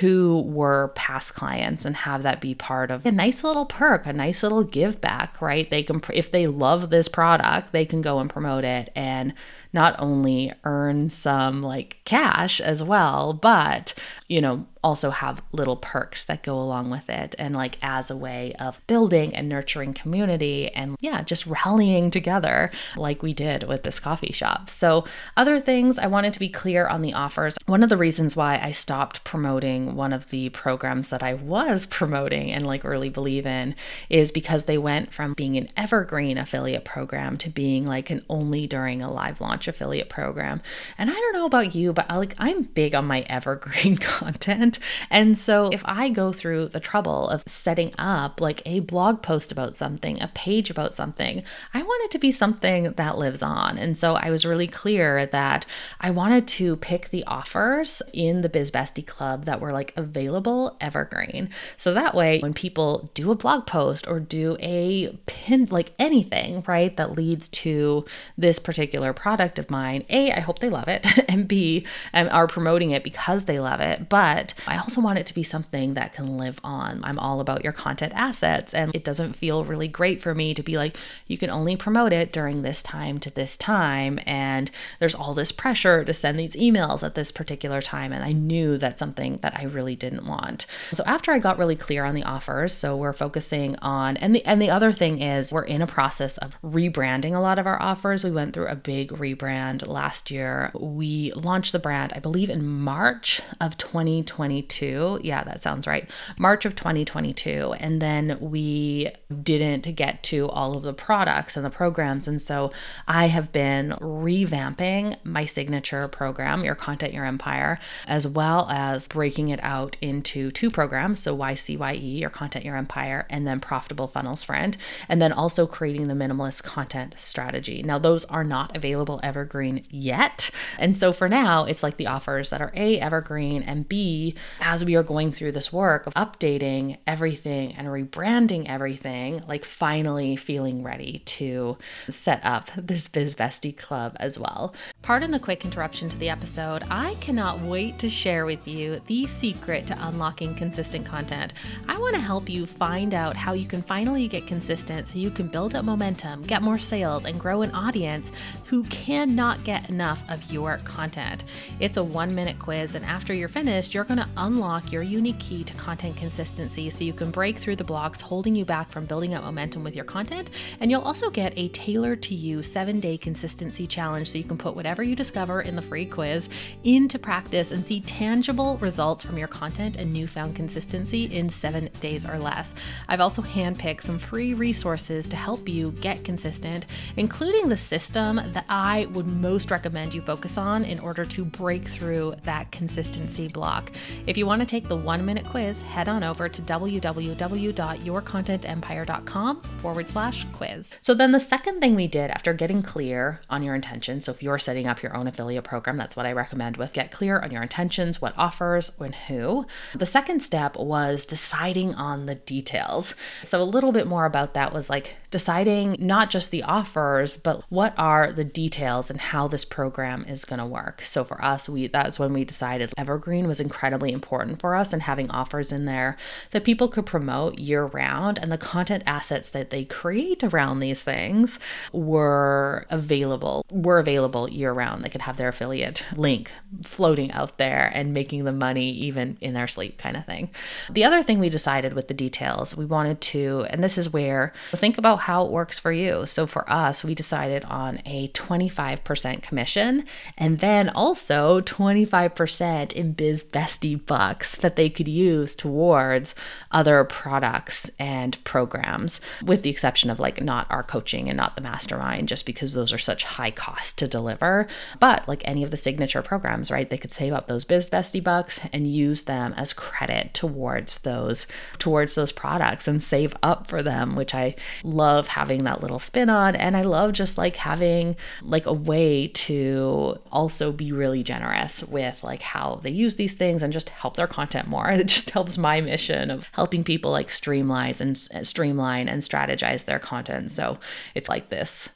who 0.00 0.42
were 0.46 0.92
past 0.94 1.34
clients 1.34 1.84
and 1.84 1.96
have 1.96 2.22
that 2.22 2.40
be 2.40 2.54
part 2.54 2.90
of 2.90 3.04
a 3.04 3.12
nice 3.12 3.42
little 3.42 3.66
perk, 3.66 4.06
a 4.06 4.12
nice 4.12 4.42
little 4.42 4.62
give 4.62 5.00
back, 5.00 5.42
right? 5.42 5.68
They 5.68 5.82
can, 5.82 6.00
if 6.14 6.30
they 6.30 6.46
love 6.46 6.90
this 6.90 7.08
product, 7.08 7.72
they 7.72 7.84
can 7.84 8.02
go 8.02 8.20
and 8.20 8.30
promote 8.30 8.64
it 8.64 8.90
and 8.94 9.34
not 9.72 9.96
only 9.98 10.52
earn 10.64 11.10
some 11.10 11.62
like 11.62 11.98
cash 12.04 12.60
as 12.60 12.82
well, 12.82 13.32
but, 13.32 13.92
you 14.28 14.40
know, 14.40 14.66
also 14.86 15.10
have 15.10 15.42
little 15.50 15.74
perks 15.74 16.22
that 16.26 16.44
go 16.44 16.56
along 16.56 16.88
with 16.88 17.10
it 17.10 17.34
and 17.40 17.56
like 17.56 17.76
as 17.82 18.08
a 18.08 18.16
way 18.16 18.52
of 18.60 18.80
building 18.86 19.34
and 19.34 19.48
nurturing 19.48 19.92
community 19.92 20.68
and 20.68 20.94
yeah 21.00 21.24
just 21.24 21.44
rallying 21.44 22.08
together 22.08 22.70
like 22.96 23.20
we 23.20 23.34
did 23.34 23.64
with 23.64 23.82
this 23.82 23.98
coffee 23.98 24.32
shop. 24.32 24.70
So 24.70 25.04
other 25.36 25.58
things 25.58 25.98
i 25.98 26.06
wanted 26.06 26.32
to 26.34 26.38
be 26.38 26.48
clear 26.48 26.86
on 26.86 27.02
the 27.02 27.14
offers. 27.14 27.56
One 27.66 27.82
of 27.82 27.88
the 27.88 27.96
reasons 27.96 28.36
why 28.36 28.60
i 28.62 28.70
stopped 28.70 29.24
promoting 29.24 29.96
one 29.96 30.12
of 30.12 30.30
the 30.30 30.50
programs 30.50 31.08
that 31.08 31.24
i 31.24 31.34
was 31.34 31.84
promoting 31.98 32.52
and 32.52 32.64
like 32.64 32.84
really 32.84 33.10
believe 33.10 33.44
in 33.44 33.74
is 34.08 34.30
because 34.30 34.66
they 34.66 34.78
went 34.78 35.12
from 35.12 35.34
being 35.34 35.56
an 35.56 35.66
evergreen 35.76 36.38
affiliate 36.38 36.84
program 36.84 37.36
to 37.38 37.50
being 37.50 37.84
like 37.86 38.08
an 38.08 38.24
only 38.28 38.68
during 38.68 39.02
a 39.02 39.12
live 39.12 39.40
launch 39.40 39.66
affiliate 39.66 40.08
program. 40.08 40.62
And 40.96 41.10
i 41.10 41.12
don't 41.12 41.32
know 41.32 41.46
about 41.46 41.74
you 41.74 41.92
but 41.92 42.06
I, 42.08 42.18
like 42.18 42.36
i'm 42.38 42.62
big 42.62 42.94
on 42.94 43.04
my 43.06 43.22
evergreen 43.28 43.96
content 44.14 44.75
and 45.10 45.38
so 45.38 45.68
if 45.72 45.82
I 45.84 46.08
go 46.08 46.32
through 46.32 46.68
the 46.68 46.80
trouble 46.80 47.28
of 47.28 47.42
setting 47.46 47.92
up 47.98 48.40
like 48.40 48.62
a 48.66 48.80
blog 48.80 49.22
post 49.22 49.52
about 49.52 49.76
something, 49.76 50.20
a 50.20 50.28
page 50.28 50.70
about 50.70 50.94
something, 50.94 51.42
I 51.74 51.82
want 51.82 52.04
it 52.04 52.10
to 52.12 52.18
be 52.18 52.32
something 52.32 52.92
that 52.92 53.18
lives 53.18 53.42
on. 53.42 53.78
And 53.78 53.96
so 53.96 54.14
I 54.14 54.30
was 54.30 54.46
really 54.46 54.66
clear 54.66 55.26
that 55.26 55.66
I 56.00 56.10
wanted 56.10 56.48
to 56.48 56.76
pick 56.76 57.08
the 57.08 57.24
offers 57.24 58.02
in 58.12 58.42
the 58.42 58.48
Biz 58.48 58.70
Bestie 58.70 59.06
Club 59.06 59.44
that 59.44 59.60
were 59.60 59.72
like 59.72 59.92
available 59.96 60.76
evergreen. 60.80 61.50
So 61.76 61.94
that 61.94 62.14
way, 62.14 62.40
when 62.40 62.54
people 62.54 63.10
do 63.14 63.30
a 63.30 63.34
blog 63.34 63.66
post 63.66 64.06
or 64.08 64.20
do 64.20 64.56
a 64.60 65.16
pin, 65.26 65.66
like 65.70 65.92
anything, 65.98 66.64
right, 66.66 66.96
that 66.96 67.12
leads 67.12 67.48
to 67.48 68.04
this 68.36 68.58
particular 68.58 69.12
product 69.12 69.58
of 69.58 69.70
mine, 69.70 70.04
A, 70.10 70.32
I 70.32 70.40
hope 70.40 70.58
they 70.58 70.70
love 70.70 70.88
it, 70.88 71.06
and 71.28 71.48
B, 71.48 71.86
um, 72.14 72.28
are 72.30 72.46
promoting 72.46 72.90
it 72.90 73.04
because 73.04 73.44
they 73.44 73.58
love 73.58 73.80
it. 73.80 74.08
But 74.08 74.54
I 74.68 74.78
also 74.78 75.00
want 75.00 75.18
it 75.18 75.26
to 75.26 75.34
be 75.34 75.42
something 75.42 75.94
that 75.94 76.12
can 76.12 76.36
live 76.36 76.58
on. 76.64 77.00
I'm 77.04 77.18
all 77.18 77.40
about 77.40 77.64
your 77.64 77.72
content 77.72 78.12
assets, 78.14 78.74
and 78.74 78.94
it 78.94 79.04
doesn't 79.04 79.34
feel 79.34 79.64
really 79.64 79.88
great 79.88 80.20
for 80.20 80.34
me 80.34 80.54
to 80.54 80.62
be 80.62 80.76
like, 80.76 80.96
you 81.26 81.38
can 81.38 81.50
only 81.50 81.76
promote 81.76 82.12
it 82.12 82.32
during 82.32 82.62
this 82.62 82.82
time 82.82 83.18
to 83.20 83.30
this 83.30 83.56
time. 83.56 84.20
And 84.26 84.70
there's 85.00 85.14
all 85.14 85.34
this 85.34 85.52
pressure 85.52 86.04
to 86.04 86.14
send 86.14 86.38
these 86.38 86.56
emails 86.56 87.02
at 87.02 87.14
this 87.14 87.30
particular 87.30 87.82
time. 87.82 88.12
And 88.12 88.24
I 88.24 88.32
knew 88.32 88.78
that's 88.78 88.98
something 88.98 89.38
that 89.42 89.56
I 89.56 89.64
really 89.64 89.96
didn't 89.96 90.26
want. 90.26 90.66
So 90.92 91.04
after 91.06 91.32
I 91.32 91.38
got 91.38 91.58
really 91.58 91.76
clear 91.76 92.04
on 92.04 92.14
the 92.14 92.24
offers, 92.24 92.72
so 92.72 92.96
we're 92.96 93.12
focusing 93.12 93.76
on, 93.82 94.16
and 94.16 94.34
the, 94.34 94.44
and 94.44 94.60
the 94.60 94.70
other 94.70 94.92
thing 94.92 95.22
is 95.22 95.52
we're 95.52 95.62
in 95.62 95.82
a 95.82 95.86
process 95.86 96.38
of 96.38 96.56
rebranding 96.62 97.34
a 97.34 97.40
lot 97.40 97.58
of 97.58 97.66
our 97.66 97.80
offers. 97.80 98.24
We 98.24 98.30
went 98.30 98.54
through 98.54 98.68
a 98.68 98.76
big 98.76 99.10
rebrand 99.10 99.86
last 99.86 100.30
year. 100.30 100.70
We 100.74 101.32
launched 101.32 101.72
the 101.72 101.78
brand, 101.78 102.12
I 102.14 102.20
believe, 102.20 102.50
in 102.50 102.66
March 102.66 103.40
of 103.60 103.76
2020. 103.78 104.45
2022. 104.46 105.20
Yeah, 105.22 105.44
that 105.44 105.62
sounds 105.62 105.86
right. 105.86 106.08
March 106.38 106.64
of 106.64 106.74
2022. 106.74 107.74
And 107.78 108.00
then 108.00 108.38
we 108.40 109.10
didn't 109.42 109.94
get 109.96 110.22
to 110.24 110.48
all 110.48 110.76
of 110.76 110.82
the 110.82 110.92
products 110.92 111.56
and 111.56 111.64
the 111.64 111.70
programs. 111.70 112.28
And 112.28 112.40
so 112.40 112.72
I 113.08 113.26
have 113.26 113.52
been 113.52 113.90
revamping 114.00 115.16
my 115.24 115.44
signature 115.44 116.08
program, 116.08 116.64
Your 116.64 116.74
Content, 116.74 117.12
Your 117.12 117.24
Empire, 117.24 117.78
as 118.06 118.26
well 118.26 118.68
as 118.70 119.08
breaking 119.08 119.48
it 119.48 119.60
out 119.62 119.96
into 120.00 120.50
two 120.50 120.70
programs. 120.70 121.20
So 121.20 121.36
YCYE, 121.36 122.20
Your 122.20 122.30
Content, 122.30 122.64
Your 122.64 122.76
Empire, 122.76 123.26
and 123.30 123.46
then 123.46 123.60
Profitable 123.60 124.08
Funnels 124.08 124.44
Friend. 124.44 124.76
And 125.08 125.20
then 125.20 125.32
also 125.32 125.66
creating 125.66 126.08
the 126.08 126.14
minimalist 126.14 126.62
content 126.62 127.14
strategy. 127.18 127.82
Now, 127.82 127.98
those 127.98 128.24
are 128.26 128.44
not 128.44 128.76
available 128.76 129.20
evergreen 129.22 129.84
yet. 129.90 130.50
And 130.78 130.94
so 130.94 131.12
for 131.12 131.28
now, 131.28 131.64
it's 131.64 131.82
like 131.82 131.96
the 131.96 132.06
offers 132.06 132.50
that 132.50 132.60
are 132.60 132.72
A, 132.74 133.00
evergreen, 133.00 133.62
and 133.62 133.88
B, 133.88 134.34
as 134.60 134.84
we 134.84 134.94
are 134.96 135.02
going 135.02 135.32
through 135.32 135.52
this 135.52 135.72
work 135.72 136.06
of 136.06 136.14
updating 136.14 136.98
everything 137.06 137.74
and 137.74 137.88
rebranding 137.88 138.68
everything, 138.68 139.42
like 139.48 139.64
finally 139.64 140.36
feeling 140.36 140.82
ready 140.82 141.22
to 141.26 141.76
set 142.08 142.40
up 142.44 142.70
this 142.76 143.08
Biz 143.08 143.34
Bestie 143.34 143.76
Club 143.76 144.16
as 144.20 144.38
well. 144.38 144.74
Pardon 145.02 145.30
the 145.30 145.38
quick 145.38 145.64
interruption 145.64 146.08
to 146.08 146.18
the 146.18 146.28
episode. 146.28 146.82
I 146.90 147.14
cannot 147.20 147.60
wait 147.60 147.98
to 148.00 148.10
share 148.10 148.46
with 148.46 148.66
you 148.66 149.00
the 149.06 149.26
secret 149.26 149.86
to 149.86 150.06
unlocking 150.08 150.54
consistent 150.54 151.06
content. 151.06 151.52
I 151.88 151.98
want 151.98 152.14
to 152.14 152.20
help 152.20 152.48
you 152.48 152.66
find 152.66 153.14
out 153.14 153.36
how 153.36 153.52
you 153.52 153.66
can 153.66 153.82
finally 153.82 154.28
get 154.28 154.46
consistent 154.46 155.08
so 155.08 155.18
you 155.18 155.30
can 155.30 155.48
build 155.48 155.74
up 155.74 155.84
momentum, 155.84 156.42
get 156.42 156.62
more 156.62 156.78
sales, 156.78 157.24
and 157.24 157.38
grow 157.38 157.62
an 157.62 157.70
audience 157.72 158.32
who 158.64 158.82
cannot 158.84 159.62
get 159.64 159.88
enough 159.88 160.22
of 160.28 160.52
your 160.52 160.78
content. 160.78 161.44
It's 161.80 161.96
a 161.96 162.04
one 162.04 162.34
minute 162.34 162.58
quiz, 162.58 162.94
and 162.94 163.04
after 163.04 163.32
you're 163.32 163.48
finished, 163.48 163.94
you're 163.94 164.04
going 164.04 164.18
unlock 164.36 164.92
your 164.92 165.02
unique 165.02 165.38
key 165.38 165.64
to 165.64 165.74
content 165.74 166.16
consistency 166.16 166.90
so 166.90 167.04
you 167.04 167.12
can 167.12 167.30
break 167.30 167.58
through 167.58 167.76
the 167.76 167.84
blocks 167.84 168.20
holding 168.20 168.54
you 168.54 168.64
back 168.64 168.90
from 168.90 169.04
building 169.04 169.34
up 169.34 169.44
momentum 169.44 169.84
with 169.84 169.94
your 169.94 170.04
content. 170.04 170.50
And 170.80 170.90
you'll 170.90 171.02
also 171.02 171.30
get 171.30 171.52
a 171.56 171.68
tailored 171.68 172.22
to 172.24 172.34
you 172.34 172.62
seven 172.62 173.00
day 173.00 173.16
consistency 173.16 173.86
challenge 173.86 174.30
so 174.30 174.38
you 174.38 174.44
can 174.44 174.58
put 174.58 174.76
whatever 174.76 175.02
you 175.02 175.16
discover 175.16 175.62
in 175.62 175.76
the 175.76 175.82
free 175.82 176.06
quiz 176.06 176.48
into 176.84 177.18
practice 177.18 177.70
and 177.70 177.86
see 177.86 178.00
tangible 178.00 178.76
results 178.78 179.24
from 179.24 179.38
your 179.38 179.48
content 179.48 179.96
and 179.96 180.12
newfound 180.12 180.56
consistency 180.56 181.24
in 181.24 181.48
seven 181.48 181.88
days 182.00 182.26
or 182.26 182.38
less. 182.38 182.74
I've 183.08 183.20
also 183.20 183.42
handpicked 183.42 184.02
some 184.02 184.18
free 184.18 184.54
resources 184.54 185.26
to 185.28 185.36
help 185.36 185.68
you 185.68 185.92
get 185.92 186.24
consistent, 186.24 186.86
including 187.16 187.68
the 187.68 187.76
system 187.76 188.36
that 188.36 188.64
I 188.68 189.06
would 189.12 189.26
most 189.26 189.70
recommend 189.70 190.14
you 190.14 190.22
focus 190.22 190.58
on 190.58 190.84
in 190.84 190.98
order 191.00 191.24
to 191.24 191.44
break 191.44 191.88
through 191.88 192.34
that 192.42 192.70
consistency 192.72 193.48
block. 193.48 193.92
If 194.26 194.36
you 194.36 194.46
want 194.46 194.60
to 194.60 194.66
take 194.66 194.88
the 194.88 194.96
one 194.96 195.24
minute 195.24 195.44
quiz, 195.44 195.82
head 195.82 196.08
on 196.08 196.24
over 196.24 196.48
to 196.48 196.62
www.yourcontentempire.com 196.62 199.60
forward 199.60 200.10
slash 200.10 200.46
quiz. 200.52 200.96
So 201.00 201.14
then 201.14 201.32
the 201.32 201.40
second 201.40 201.80
thing 201.80 201.94
we 201.94 202.08
did 202.08 202.30
after 202.30 202.52
getting 202.52 202.82
clear 202.82 203.40
on 203.50 203.62
your 203.62 203.74
intentions, 203.74 204.24
so 204.24 204.32
if 204.32 204.42
you're 204.42 204.58
setting 204.58 204.86
up 204.86 205.02
your 205.02 205.16
own 205.16 205.26
affiliate 205.26 205.64
program, 205.64 205.96
that's 205.96 206.16
what 206.16 206.26
I 206.26 206.32
recommend 206.32 206.76
with 206.76 206.92
get 206.92 207.12
clear 207.12 207.40
on 207.40 207.50
your 207.50 207.62
intentions, 207.62 208.20
what 208.20 208.34
offers, 208.36 208.92
when 208.98 209.12
who. 209.12 209.66
The 209.94 210.06
second 210.06 210.40
step 210.40 210.76
was 210.76 211.26
deciding 211.26 211.94
on 211.94 212.26
the 212.26 212.34
details. 212.34 213.14
So 213.42 213.62
a 213.62 213.64
little 213.64 213.92
bit 213.92 214.06
more 214.06 214.26
about 214.26 214.54
that 214.54 214.72
was 214.72 214.90
like 214.90 215.16
deciding 215.30 215.96
not 215.98 216.30
just 216.30 216.50
the 216.50 216.62
offers, 216.62 217.36
but 217.36 217.62
what 217.68 217.94
are 217.98 218.32
the 218.32 218.44
details 218.44 219.10
and 219.10 219.20
how 219.20 219.48
this 219.48 219.64
program 219.64 220.24
is 220.28 220.44
going 220.44 220.58
to 220.58 220.66
work. 220.66 221.02
So 221.02 221.24
for 221.24 221.42
us, 221.44 221.68
we 221.68 221.88
that's 221.88 222.18
when 222.18 222.32
we 222.32 222.44
decided 222.44 222.92
Evergreen 222.96 223.46
was 223.46 223.60
incredibly 223.60 224.05
important 224.12 224.60
for 224.60 224.74
us 224.74 224.92
and 224.92 225.02
having 225.02 225.30
offers 225.30 225.72
in 225.72 225.84
there 225.84 226.16
that 226.50 226.64
people 226.64 226.88
could 226.88 227.06
promote 227.06 227.58
year 227.58 227.84
round 227.84 228.38
and 228.38 228.50
the 228.50 228.58
content 228.58 229.02
assets 229.06 229.50
that 229.50 229.70
they 229.70 229.84
create 229.84 230.42
around 230.42 230.80
these 230.80 231.02
things 231.02 231.58
were 231.92 232.86
available 232.90 233.64
were 233.70 233.98
available 233.98 234.48
year 234.48 234.72
round. 234.72 235.04
They 235.04 235.08
could 235.08 235.22
have 235.22 235.36
their 235.36 235.48
affiliate 235.48 236.04
link 236.16 236.52
floating 236.82 237.32
out 237.32 237.58
there 237.58 237.90
and 237.94 238.12
making 238.12 238.44
the 238.44 238.52
money 238.52 238.90
even 238.90 239.36
in 239.40 239.54
their 239.54 239.66
sleep 239.66 239.98
kind 239.98 240.16
of 240.16 240.24
thing. 240.24 240.50
The 240.90 241.04
other 241.04 241.22
thing 241.22 241.38
we 241.38 241.48
decided 241.48 241.94
with 241.94 242.08
the 242.08 242.14
details, 242.14 242.76
we 242.76 242.84
wanted 242.84 243.20
to 243.22 243.66
and 243.70 243.82
this 243.82 243.98
is 243.98 244.12
where 244.12 244.52
think 244.74 244.98
about 244.98 245.20
how 245.20 245.44
it 245.44 245.50
works 245.50 245.78
for 245.78 245.92
you. 245.92 246.26
So 246.26 246.46
for 246.46 246.68
us, 246.70 247.02
we 247.02 247.14
decided 247.14 247.64
on 247.64 248.00
a 248.04 248.28
25% 248.28 249.42
commission 249.42 250.04
and 250.36 250.58
then 250.60 250.88
also 250.90 251.60
25% 251.62 252.92
in 252.92 253.12
Biz 253.12 253.44
Bestie 253.44 253.95
bucks 253.96 254.56
that 254.58 254.76
they 254.76 254.90
could 254.90 255.08
use 255.08 255.54
towards 255.54 256.34
other 256.72 257.04
products 257.04 257.90
and 257.98 258.42
programs, 258.44 259.20
with 259.44 259.62
the 259.62 259.70
exception 259.70 260.10
of 260.10 260.20
like 260.20 260.40
not 260.42 260.66
our 260.70 260.82
coaching 260.82 261.28
and 261.28 261.36
not 261.36 261.54
the 261.54 261.62
mastermind, 261.62 262.28
just 262.28 262.46
because 262.46 262.72
those 262.72 262.92
are 262.92 262.98
such 262.98 263.24
high 263.24 263.50
cost 263.50 263.98
to 263.98 264.08
deliver. 264.08 264.66
But 265.00 265.26
like 265.28 265.42
any 265.44 265.62
of 265.62 265.70
the 265.70 265.76
signature 265.76 266.22
programs, 266.22 266.70
right, 266.70 266.88
they 266.88 266.98
could 266.98 267.12
save 267.12 267.32
up 267.32 267.46
those 267.46 267.64
Biz 267.64 267.90
Bestie 267.90 268.22
bucks 268.22 268.60
and 268.72 268.86
use 268.86 269.22
them 269.22 269.54
as 269.56 269.72
credit 269.72 270.34
towards 270.34 270.98
those 270.98 271.46
towards 271.78 272.14
those 272.14 272.32
products 272.32 272.88
and 272.88 273.02
save 273.02 273.34
up 273.42 273.68
for 273.68 273.82
them, 273.82 274.16
which 274.16 274.34
I 274.34 274.54
love 274.82 275.28
having 275.28 275.64
that 275.64 275.82
little 275.82 275.98
spin 275.98 276.30
on. 276.30 276.56
And 276.56 276.76
I 276.76 276.82
love 276.82 277.12
just 277.12 277.38
like 277.38 277.56
having 277.56 278.16
like 278.42 278.66
a 278.66 278.72
way 278.72 279.28
to 279.28 280.18
also 280.30 280.72
be 280.72 280.92
really 280.92 281.22
generous 281.22 281.82
with 281.84 282.22
like 282.22 282.42
how 282.42 282.80
they 282.82 282.90
use 282.90 283.16
these 283.16 283.34
things 283.34 283.62
and 283.62 283.72
just 283.72 283.85
help 283.90 284.16
their 284.16 284.26
content 284.26 284.68
more. 284.68 284.90
It 285.06 285.08
just 285.08 285.30
helps 285.30 285.58
my 285.58 285.80
mission 285.80 286.30
of 286.30 286.48
helping 286.52 286.82
people 286.82 287.10
like 287.10 287.30
streamline 287.30 287.94
and 288.00 288.16
streamline 288.16 289.08
and 289.08 289.22
strategize 289.22 289.84
their 289.84 289.98
content. 289.98 290.50
So 290.50 290.78
it's 291.14 291.28
like 291.28 291.48
this 291.48 291.88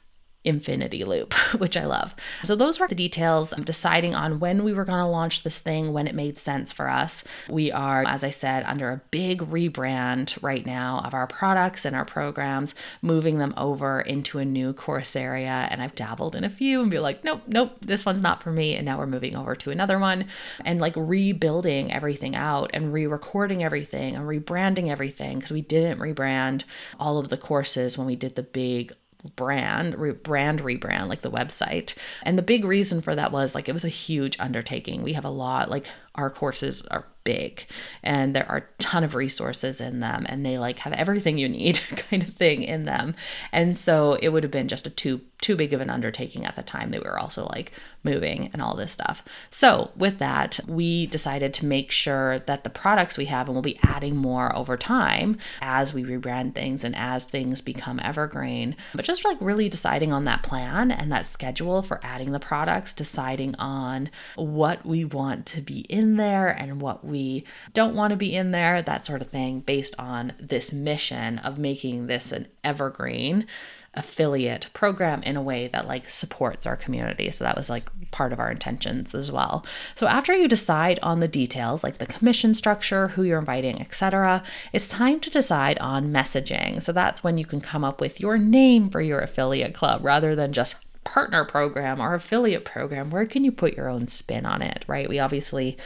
infinity 0.43 1.03
loop, 1.03 1.33
which 1.57 1.77
I 1.77 1.85
love. 1.85 2.15
So, 2.43 2.55
those 2.55 2.79
were 2.79 2.87
the 2.87 2.95
details 2.95 3.53
of 3.53 3.65
deciding 3.65 4.15
on 4.15 4.39
when 4.39 4.63
we 4.63 4.73
were 4.73 4.85
going 4.85 4.99
to 4.99 5.05
launch 5.05 5.43
this 5.43 5.59
thing, 5.59 5.93
when 5.93 6.07
it 6.07 6.15
made 6.15 6.37
sense 6.37 6.71
for 6.71 6.89
us. 6.89 7.23
We 7.49 7.71
are, 7.71 8.03
as 8.05 8.23
I 8.23 8.31
said, 8.31 8.63
under 8.65 8.89
a 8.89 9.01
big 9.11 9.41
rebrand 9.41 10.41
right 10.41 10.65
now 10.65 11.01
of 11.05 11.13
our 11.13 11.27
products 11.27 11.85
and 11.85 11.95
our 11.95 12.05
programs, 12.05 12.73
moving 13.01 13.37
them 13.37 13.53
over 13.57 14.01
into 14.01 14.39
a 14.39 14.45
new 14.45 14.73
course 14.73 15.15
area. 15.15 15.67
And 15.69 15.81
I've 15.81 15.95
dabbled 15.95 16.35
in 16.35 16.43
a 16.43 16.49
few 16.49 16.81
and 16.81 16.89
be 16.89 16.99
like, 16.99 17.23
nope, 17.23 17.41
nope, 17.47 17.77
this 17.81 18.05
one's 18.05 18.21
not 18.21 18.41
for 18.41 18.51
me. 18.51 18.75
And 18.75 18.85
now 18.85 18.97
we're 18.97 19.07
moving 19.07 19.35
over 19.35 19.55
to 19.55 19.71
another 19.71 19.99
one 19.99 20.25
and 20.65 20.79
like 20.79 20.93
rebuilding 20.95 21.91
everything 21.91 22.35
out 22.35 22.71
and 22.73 22.93
re 22.93 23.05
recording 23.05 23.63
everything 23.63 24.15
and 24.15 24.25
rebranding 24.25 24.89
everything 24.89 25.37
because 25.37 25.51
we 25.51 25.61
didn't 25.61 25.99
rebrand 25.99 26.63
all 26.99 27.17
of 27.17 27.29
the 27.29 27.37
courses 27.37 27.97
when 27.97 28.07
we 28.07 28.15
did 28.15 28.35
the 28.35 28.43
big 28.43 28.93
brand 29.35 29.97
re- 29.97 30.11
brand 30.11 30.61
rebrand 30.61 31.07
like 31.07 31.21
the 31.21 31.31
website. 31.31 31.95
And 32.23 32.37
the 32.37 32.43
big 32.43 32.65
reason 32.65 33.01
for 33.01 33.15
that 33.15 33.31
was 33.31 33.55
like 33.55 33.69
it 33.69 33.73
was 33.73 33.85
a 33.85 33.89
huge 33.89 34.39
undertaking. 34.39 35.03
We 35.03 35.13
have 35.13 35.25
a 35.25 35.29
lot 35.29 35.69
like 35.69 35.87
our 36.15 36.29
courses 36.29 36.81
are 36.87 37.05
big 37.23 37.65
and 38.03 38.35
there 38.35 38.49
are 38.49 38.57
a 38.57 38.63
ton 38.77 39.03
of 39.03 39.15
resources 39.15 39.79
in 39.79 39.99
them 39.99 40.25
and 40.27 40.45
they 40.45 40.57
like 40.57 40.79
have 40.79 40.93
everything 40.93 41.37
you 41.37 41.47
need 41.47 41.79
kind 41.95 42.23
of 42.23 42.29
thing 42.29 42.63
in 42.63 42.83
them. 42.83 43.15
And 43.51 43.77
so 43.77 44.13
it 44.21 44.29
would 44.29 44.43
have 44.43 44.51
been 44.51 44.67
just 44.67 44.87
a 44.87 44.89
too 44.89 45.21
too 45.41 45.55
big 45.55 45.73
of 45.73 45.81
an 45.81 45.89
undertaking 45.89 46.45
at 46.45 46.55
the 46.55 46.61
time 46.61 46.91
they 46.91 46.99
were 46.99 47.17
also 47.17 47.45
like 47.47 47.71
moving 48.03 48.51
and 48.53 48.61
all 48.61 48.75
this 48.75 48.91
stuff. 48.91 49.23
So 49.49 49.91
with 49.95 50.19
that 50.19 50.59
we 50.67 51.07
decided 51.07 51.53
to 51.55 51.65
make 51.65 51.91
sure 51.91 52.39
that 52.39 52.63
the 52.63 52.69
products 52.69 53.17
we 53.17 53.25
have 53.25 53.47
and 53.47 53.55
we'll 53.55 53.61
be 53.61 53.79
adding 53.83 54.15
more 54.15 54.55
over 54.55 54.77
time 54.77 55.37
as 55.61 55.93
we 55.93 56.03
rebrand 56.03 56.55
things 56.55 56.83
and 56.83 56.95
as 56.95 57.25
things 57.25 57.61
become 57.61 57.99
evergreen 58.03 58.75
but 58.93 59.05
just 59.05 59.25
like 59.25 59.37
really 59.41 59.69
deciding 59.69 60.13
on 60.13 60.25
that 60.25 60.43
plan 60.43 60.91
and 60.91 61.11
that 61.11 61.25
schedule 61.25 61.81
for 61.81 61.99
adding 62.03 62.31
the 62.31 62.39
products 62.39 62.93
deciding 62.93 63.55
on 63.55 64.09
what 64.35 64.85
we 64.85 65.03
want 65.05 65.45
to 65.45 65.61
be 65.61 65.81
in 65.81 66.17
there 66.17 66.49
and 66.49 66.81
what 66.81 67.03
we 67.11 67.43
don't 67.73 67.95
want 67.95 68.11
to 68.11 68.17
be 68.17 68.35
in 68.35 68.51
there, 68.51 68.81
that 68.81 69.05
sort 69.05 69.21
of 69.21 69.27
thing, 69.27 69.59
based 69.59 69.95
on 69.99 70.33
this 70.39 70.73
mission 70.73 71.37
of 71.39 71.57
making 71.57 72.07
this 72.07 72.31
an 72.31 72.47
evergreen 72.63 73.45
affiliate 73.93 74.67
program 74.73 75.21
in 75.23 75.35
a 75.35 75.41
way 75.41 75.67
that 75.67 75.85
like 75.85 76.09
supports 76.09 76.65
our 76.65 76.77
community. 76.77 77.29
So 77.29 77.43
that 77.43 77.57
was 77.57 77.69
like 77.69 77.89
part 78.11 78.31
of 78.31 78.39
our 78.39 78.49
intentions 78.49 79.13
as 79.13 79.31
well. 79.31 79.65
So 79.95 80.07
after 80.07 80.33
you 80.33 80.47
decide 80.47 80.97
on 81.03 81.19
the 81.19 81.27
details 81.27 81.83
like 81.83 81.97
the 81.97 82.05
commission 82.05 82.55
structure, 82.55 83.09
who 83.09 83.23
you're 83.23 83.39
inviting, 83.39 83.81
etc., 83.81 84.43
it's 84.71 84.87
time 84.87 85.19
to 85.19 85.29
decide 85.29 85.77
on 85.79 86.13
messaging. 86.13 86.81
So 86.81 86.93
that's 86.93 87.23
when 87.23 87.37
you 87.37 87.43
can 87.43 87.59
come 87.59 87.83
up 87.83 87.99
with 87.99 88.21
your 88.21 88.37
name 88.37 88.89
for 88.89 89.01
your 89.01 89.19
affiliate 89.19 89.73
club 89.73 90.05
rather 90.05 90.35
than 90.35 90.53
just 90.53 90.85
partner 91.03 91.43
program 91.43 91.99
or 91.99 92.13
affiliate 92.13 92.63
program, 92.63 93.09
where 93.09 93.25
can 93.25 93.43
you 93.43 93.51
put 93.51 93.75
your 93.75 93.89
own 93.89 94.07
spin 94.07 94.45
on 94.45 94.61
it, 94.61 94.85
right? 94.87 95.09
We 95.09 95.19
obviously 95.19 95.77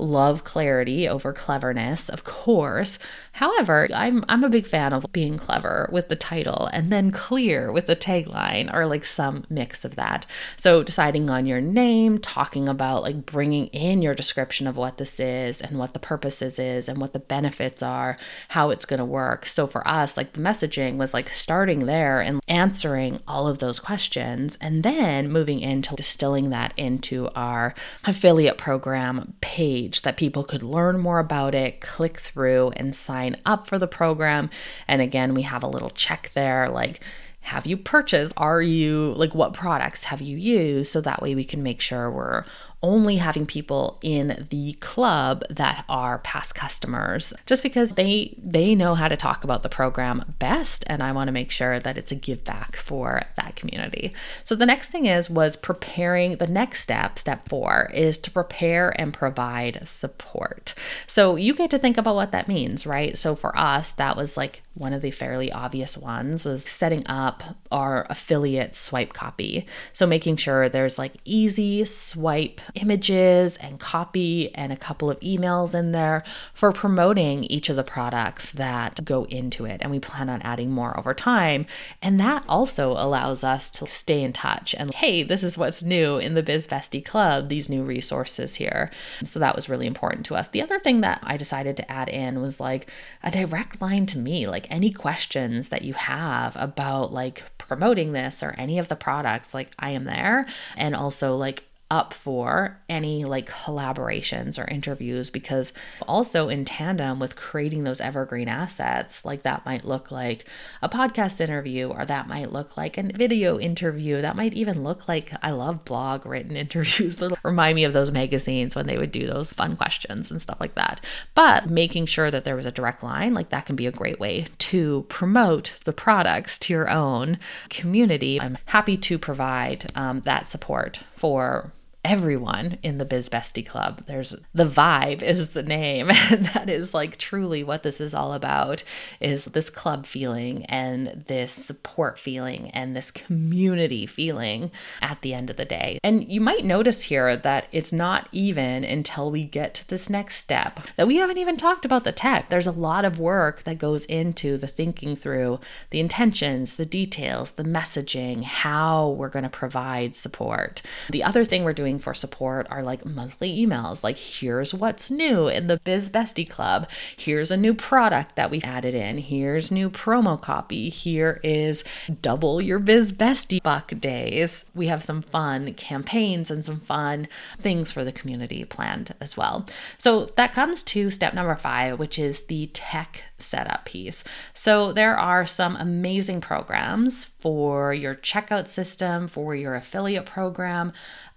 love 0.00 0.44
clarity 0.44 1.08
over 1.08 1.32
cleverness, 1.32 2.08
of 2.08 2.24
course. 2.24 2.98
However, 3.32 3.88
I'm 3.94 4.24
I'm 4.28 4.42
a 4.42 4.48
big 4.48 4.66
fan 4.66 4.92
of 4.92 5.06
being 5.12 5.38
clever 5.38 5.88
with 5.92 6.08
the 6.08 6.16
title 6.16 6.68
and 6.72 6.90
then 6.90 7.10
clear 7.10 7.70
with 7.70 7.86
the 7.86 7.94
tagline 7.96 8.72
or 8.72 8.86
like 8.86 9.04
some 9.04 9.44
mix 9.48 9.84
of 9.84 9.96
that. 9.96 10.26
So 10.56 10.82
deciding 10.82 11.30
on 11.30 11.46
your 11.46 11.60
name, 11.60 12.18
talking 12.18 12.68
about 12.68 13.02
like 13.02 13.26
bringing 13.26 13.66
in 13.68 14.02
your 14.02 14.14
description 14.14 14.66
of 14.66 14.76
what 14.76 14.98
this 14.98 15.20
is 15.20 15.60
and 15.60 15.78
what 15.78 15.92
the 15.92 16.00
purposes 16.00 16.58
is 16.58 16.88
and 16.88 16.98
what 16.98 17.12
the 17.12 17.18
benefits 17.18 17.82
are, 17.82 18.16
how 18.48 18.70
it's 18.70 18.84
going 18.84 18.98
to 18.98 19.04
work. 19.04 19.46
So 19.46 19.66
for 19.66 19.86
us, 19.86 20.16
like 20.16 20.32
the 20.32 20.40
messaging 20.40 20.96
was 20.96 21.14
like 21.14 21.28
starting 21.30 21.86
there 21.86 22.20
and 22.20 22.40
answering 22.48 23.20
all 23.28 23.46
of 23.46 23.58
those 23.58 23.78
questions 23.78 24.58
and 24.60 24.82
then 24.82 25.30
moving 25.30 25.60
into 25.60 25.94
distilling 25.94 26.50
that 26.50 26.74
into 26.76 27.28
our 27.34 27.74
affiliate 28.04 28.58
program 28.58 29.34
page 29.40 29.89
page 29.90 30.02
that 30.02 30.16
people 30.16 30.44
could 30.44 30.62
learn 30.62 30.98
more 30.98 31.18
about 31.18 31.54
it, 31.54 31.80
click 31.80 32.18
through, 32.18 32.70
and 32.76 32.94
sign 32.94 33.36
up 33.44 33.66
for 33.66 33.78
the 33.78 33.88
program. 33.88 34.48
And 34.86 35.02
again, 35.02 35.34
we 35.34 35.42
have 35.42 35.62
a 35.62 35.68
little 35.68 35.90
check 35.90 36.30
there 36.34 36.68
like, 36.68 37.00
have 37.42 37.66
you 37.66 37.76
purchased? 37.76 38.32
Are 38.36 38.62
you 38.62 39.14
like 39.16 39.34
what 39.34 39.54
products 39.54 40.04
have 40.04 40.20
you 40.20 40.36
used? 40.36 40.92
So 40.92 41.00
that 41.00 41.22
way 41.22 41.34
we 41.34 41.44
can 41.44 41.62
make 41.62 41.80
sure 41.80 42.10
we're 42.10 42.44
only 42.82 43.16
having 43.16 43.44
people 43.44 43.98
in 44.02 44.46
the 44.50 44.72
club 44.74 45.44
that 45.50 45.84
are 45.88 46.18
past 46.20 46.54
customers 46.54 47.32
just 47.44 47.62
because 47.62 47.92
they 47.92 48.34
they 48.42 48.74
know 48.74 48.94
how 48.94 49.06
to 49.06 49.16
talk 49.16 49.44
about 49.44 49.62
the 49.62 49.68
program 49.68 50.34
best 50.38 50.82
and 50.86 51.02
I 51.02 51.12
want 51.12 51.28
to 51.28 51.32
make 51.32 51.50
sure 51.50 51.78
that 51.78 51.98
it's 51.98 52.10
a 52.10 52.14
give 52.14 52.42
back 52.42 52.76
for 52.76 53.22
that 53.36 53.54
community. 53.56 54.14
So 54.44 54.54
the 54.54 54.66
next 54.66 54.90
thing 54.90 55.06
is 55.06 55.28
was 55.28 55.56
preparing 55.56 56.36
the 56.36 56.46
next 56.46 56.80
step, 56.80 57.18
step 57.18 57.48
4 57.48 57.90
is 57.92 58.18
to 58.18 58.30
prepare 58.30 58.98
and 58.98 59.12
provide 59.12 59.86
support. 59.86 60.74
So 61.06 61.36
you 61.36 61.54
get 61.54 61.70
to 61.70 61.78
think 61.78 61.98
about 61.98 62.14
what 62.14 62.32
that 62.32 62.48
means, 62.48 62.86
right? 62.86 63.18
So 63.18 63.34
for 63.34 63.56
us 63.58 63.92
that 63.92 64.16
was 64.16 64.36
like 64.38 64.62
one 64.74 64.94
of 64.94 65.02
the 65.02 65.10
fairly 65.10 65.52
obvious 65.52 65.98
ones 65.98 66.44
was 66.46 66.64
setting 66.64 67.06
up 67.06 67.42
our 67.70 68.06
affiliate 68.08 68.74
swipe 68.74 69.12
copy. 69.12 69.66
So 69.92 70.06
making 70.06 70.36
sure 70.36 70.68
there's 70.68 70.98
like 70.98 71.12
easy 71.26 71.84
swipe 71.84 72.60
images 72.74 73.56
and 73.56 73.78
copy 73.78 74.54
and 74.54 74.72
a 74.72 74.76
couple 74.76 75.10
of 75.10 75.20
emails 75.20 75.74
in 75.74 75.92
there 75.92 76.22
for 76.54 76.72
promoting 76.72 77.44
each 77.44 77.68
of 77.68 77.76
the 77.76 77.84
products 77.84 78.52
that 78.52 79.04
go 79.04 79.24
into 79.24 79.64
it. 79.64 79.80
And 79.80 79.90
we 79.90 79.98
plan 80.00 80.28
on 80.28 80.42
adding 80.42 80.70
more 80.70 80.96
over 80.98 81.14
time. 81.14 81.66
And 82.02 82.20
that 82.20 82.44
also 82.48 82.92
allows 82.92 83.44
us 83.44 83.70
to 83.70 83.86
stay 83.86 84.22
in 84.22 84.32
touch 84.32 84.74
and 84.80 84.92
hey, 84.94 85.22
this 85.22 85.42
is 85.42 85.58
what's 85.58 85.82
new 85.82 86.18
in 86.18 86.34
the 86.34 86.42
Biz 86.42 86.66
Bestie 86.66 87.04
Club, 87.04 87.48
these 87.48 87.68
new 87.68 87.82
resources 87.82 88.54
here. 88.54 88.90
So 89.24 89.38
that 89.38 89.54
was 89.54 89.68
really 89.68 89.86
important 89.86 90.26
to 90.26 90.34
us. 90.34 90.48
The 90.48 90.62
other 90.62 90.78
thing 90.78 91.00
that 91.02 91.20
I 91.22 91.36
decided 91.36 91.76
to 91.76 91.90
add 91.90 92.08
in 92.08 92.40
was 92.40 92.60
like 92.60 92.90
a 93.22 93.30
direct 93.30 93.80
line 93.80 94.06
to 94.06 94.18
me, 94.18 94.46
like 94.46 94.66
any 94.70 94.92
questions 94.92 95.68
that 95.68 95.82
you 95.82 95.94
have 95.94 96.56
about 96.56 97.12
like 97.12 97.44
promoting 97.58 98.12
this 98.12 98.42
or 98.42 98.54
any 98.58 98.78
of 98.78 98.88
the 98.88 98.96
products, 98.96 99.54
like 99.54 99.70
I 99.78 99.90
am 99.90 100.04
there. 100.04 100.46
And 100.76 100.94
also 100.94 101.36
like 101.36 101.64
up 101.90 102.14
for 102.14 102.78
any 102.88 103.24
like 103.24 103.48
collaborations 103.48 104.62
or 104.62 104.68
interviews 104.68 105.28
because 105.28 105.72
also 106.06 106.48
in 106.48 106.64
tandem 106.64 107.18
with 107.18 107.34
creating 107.34 107.82
those 107.82 108.00
evergreen 108.00 108.46
assets 108.46 109.24
like 109.24 109.42
that 109.42 109.66
might 109.66 109.84
look 109.84 110.10
like 110.10 110.46
a 110.82 110.88
podcast 110.88 111.40
interview 111.40 111.88
or 111.88 112.04
that 112.04 112.28
might 112.28 112.52
look 112.52 112.76
like 112.76 112.96
a 112.96 113.02
video 113.02 113.58
interview. 113.58 114.20
That 114.20 114.36
might 114.36 114.54
even 114.54 114.84
look 114.84 115.08
like 115.08 115.32
I 115.42 115.50
love 115.50 115.84
blog 115.84 116.26
written 116.26 116.56
interviews. 116.56 117.16
That 117.16 117.36
remind 117.42 117.74
me 117.74 117.84
of 117.84 117.92
those 117.92 118.12
magazines 118.12 118.76
when 118.76 118.86
they 118.86 118.96
would 118.96 119.12
do 119.12 119.26
those 119.26 119.50
fun 119.50 119.76
questions 119.76 120.30
and 120.30 120.40
stuff 120.40 120.58
like 120.60 120.76
that. 120.76 121.04
But 121.34 121.68
making 121.68 122.06
sure 122.06 122.30
that 122.30 122.44
there 122.44 122.56
was 122.56 122.66
a 122.66 122.72
direct 122.72 123.02
line 123.02 123.34
like 123.34 123.50
that 123.50 123.66
can 123.66 123.74
be 123.74 123.86
a 123.86 123.92
great 123.92 124.20
way 124.20 124.46
to 124.58 125.06
promote 125.08 125.72
the 125.84 125.92
products 125.92 126.58
to 126.60 126.72
your 126.72 126.88
own 126.88 127.38
community. 127.68 128.40
I'm 128.40 128.58
happy 128.66 128.96
to 128.96 129.18
provide 129.18 129.90
um, 129.96 130.20
that 130.20 130.46
support 130.46 131.00
for 131.16 131.72
everyone 132.04 132.78
in 132.82 132.98
the 132.98 133.04
Biz 133.04 133.28
Bestie 133.28 133.66
Club. 133.66 134.04
There's 134.06 134.34
the 134.54 134.66
vibe 134.66 135.22
is 135.22 135.50
the 135.50 135.62
name. 135.62 136.10
And 136.30 136.46
that 136.46 136.70
is 136.70 136.94
like 136.94 137.16
truly 137.16 137.64
what 137.64 137.82
this 137.82 138.00
is 138.00 138.14
all 138.14 138.34
about 138.34 138.84
is 139.20 139.46
this 139.46 139.68
club 139.68 140.06
feeling 140.06 140.64
and 140.66 141.24
this 141.26 141.50
support 141.50 142.20
feeling 142.20 142.70
and 142.70 142.94
this 142.94 143.10
community 143.10 144.06
feeling 144.06 144.70
at 145.02 145.20
the 145.22 145.34
end 145.34 145.50
of 145.50 145.56
the 145.56 145.64
day. 145.64 145.98
And 146.04 146.30
you 146.30 146.40
might 146.40 146.64
notice 146.64 147.02
here 147.02 147.36
that 147.36 147.66
it's 147.72 147.92
not 147.92 148.28
even 148.30 148.84
until 148.84 149.30
we 149.30 149.44
get 149.44 149.74
to 149.74 149.88
this 149.88 150.08
next 150.08 150.36
step 150.36 150.80
that 150.96 151.08
we 151.08 151.16
haven't 151.16 151.38
even 151.38 151.56
talked 151.56 151.84
about 151.84 152.04
the 152.04 152.12
tech. 152.12 152.48
There's 152.48 152.66
a 152.66 152.72
lot 152.72 153.04
of 153.04 153.18
work 153.18 153.64
that 153.64 153.78
goes 153.78 154.04
into 154.04 154.56
the 154.56 154.68
thinking 154.68 155.16
through 155.16 155.58
the 155.90 156.00
intentions, 156.00 156.76
the 156.76 156.86
details, 156.86 157.52
the 157.52 157.64
messaging, 157.64 158.44
how 158.44 159.10
we're 159.10 159.28
going 159.28 159.42
to 159.42 159.48
provide 159.48 160.14
support. 160.14 160.82
The 161.10 161.24
other 161.24 161.44
thing 161.44 161.64
we're 161.64 161.72
doing 161.72 161.89
doing 161.90 161.98
for 161.98 162.14
support 162.14 162.66
are 162.70 162.82
like 162.82 163.04
monthly 163.04 163.58
emails 163.58 164.04
like 164.04 164.16
here's 164.16 164.72
what's 164.72 165.10
new 165.10 165.48
in 165.48 165.66
the 165.66 165.80
biz 165.84 166.08
bestie 166.08 166.48
club. 166.48 166.88
Here's 167.16 167.50
a 167.50 167.56
new 167.56 167.74
product 167.74 168.36
that 168.36 168.50
we've 168.50 168.64
added 168.64 168.94
in. 168.94 169.18
Here's 169.18 169.70
new 169.70 169.90
promo 169.90 170.40
copy. 170.40 170.88
Here 170.88 171.40
is 171.42 171.82
double 172.22 172.62
your 172.62 172.78
biz 172.78 173.12
bestie 173.12 173.62
buck 173.62 173.92
days. 173.98 174.64
We 174.74 174.86
have 174.86 175.02
some 175.02 175.22
fun 175.22 175.74
campaigns 175.74 176.50
and 176.50 176.64
some 176.64 176.80
fun 176.80 177.26
things 177.60 177.90
for 177.90 178.04
the 178.04 178.12
community 178.12 178.64
planned 178.64 179.14
as 179.20 179.36
well. 179.36 179.66
So 179.98 180.26
that 180.36 180.54
comes 180.54 180.82
to 180.84 181.10
step 181.10 181.34
number 181.34 181.56
five 181.56 181.98
which 181.98 182.18
is 182.18 182.42
the 182.42 182.68
tech 182.72 183.22
setup 183.38 183.84
piece. 183.84 184.22
So 184.54 184.92
there 184.92 185.16
are 185.16 185.44
some 185.44 185.76
amazing 185.76 186.40
programs 186.40 187.24
for 187.24 187.92
your 187.92 188.14
checkout 188.14 188.68
system 188.68 189.26
for 189.26 189.54
your 189.54 189.74
affiliate 189.74 190.26
program 190.26 190.92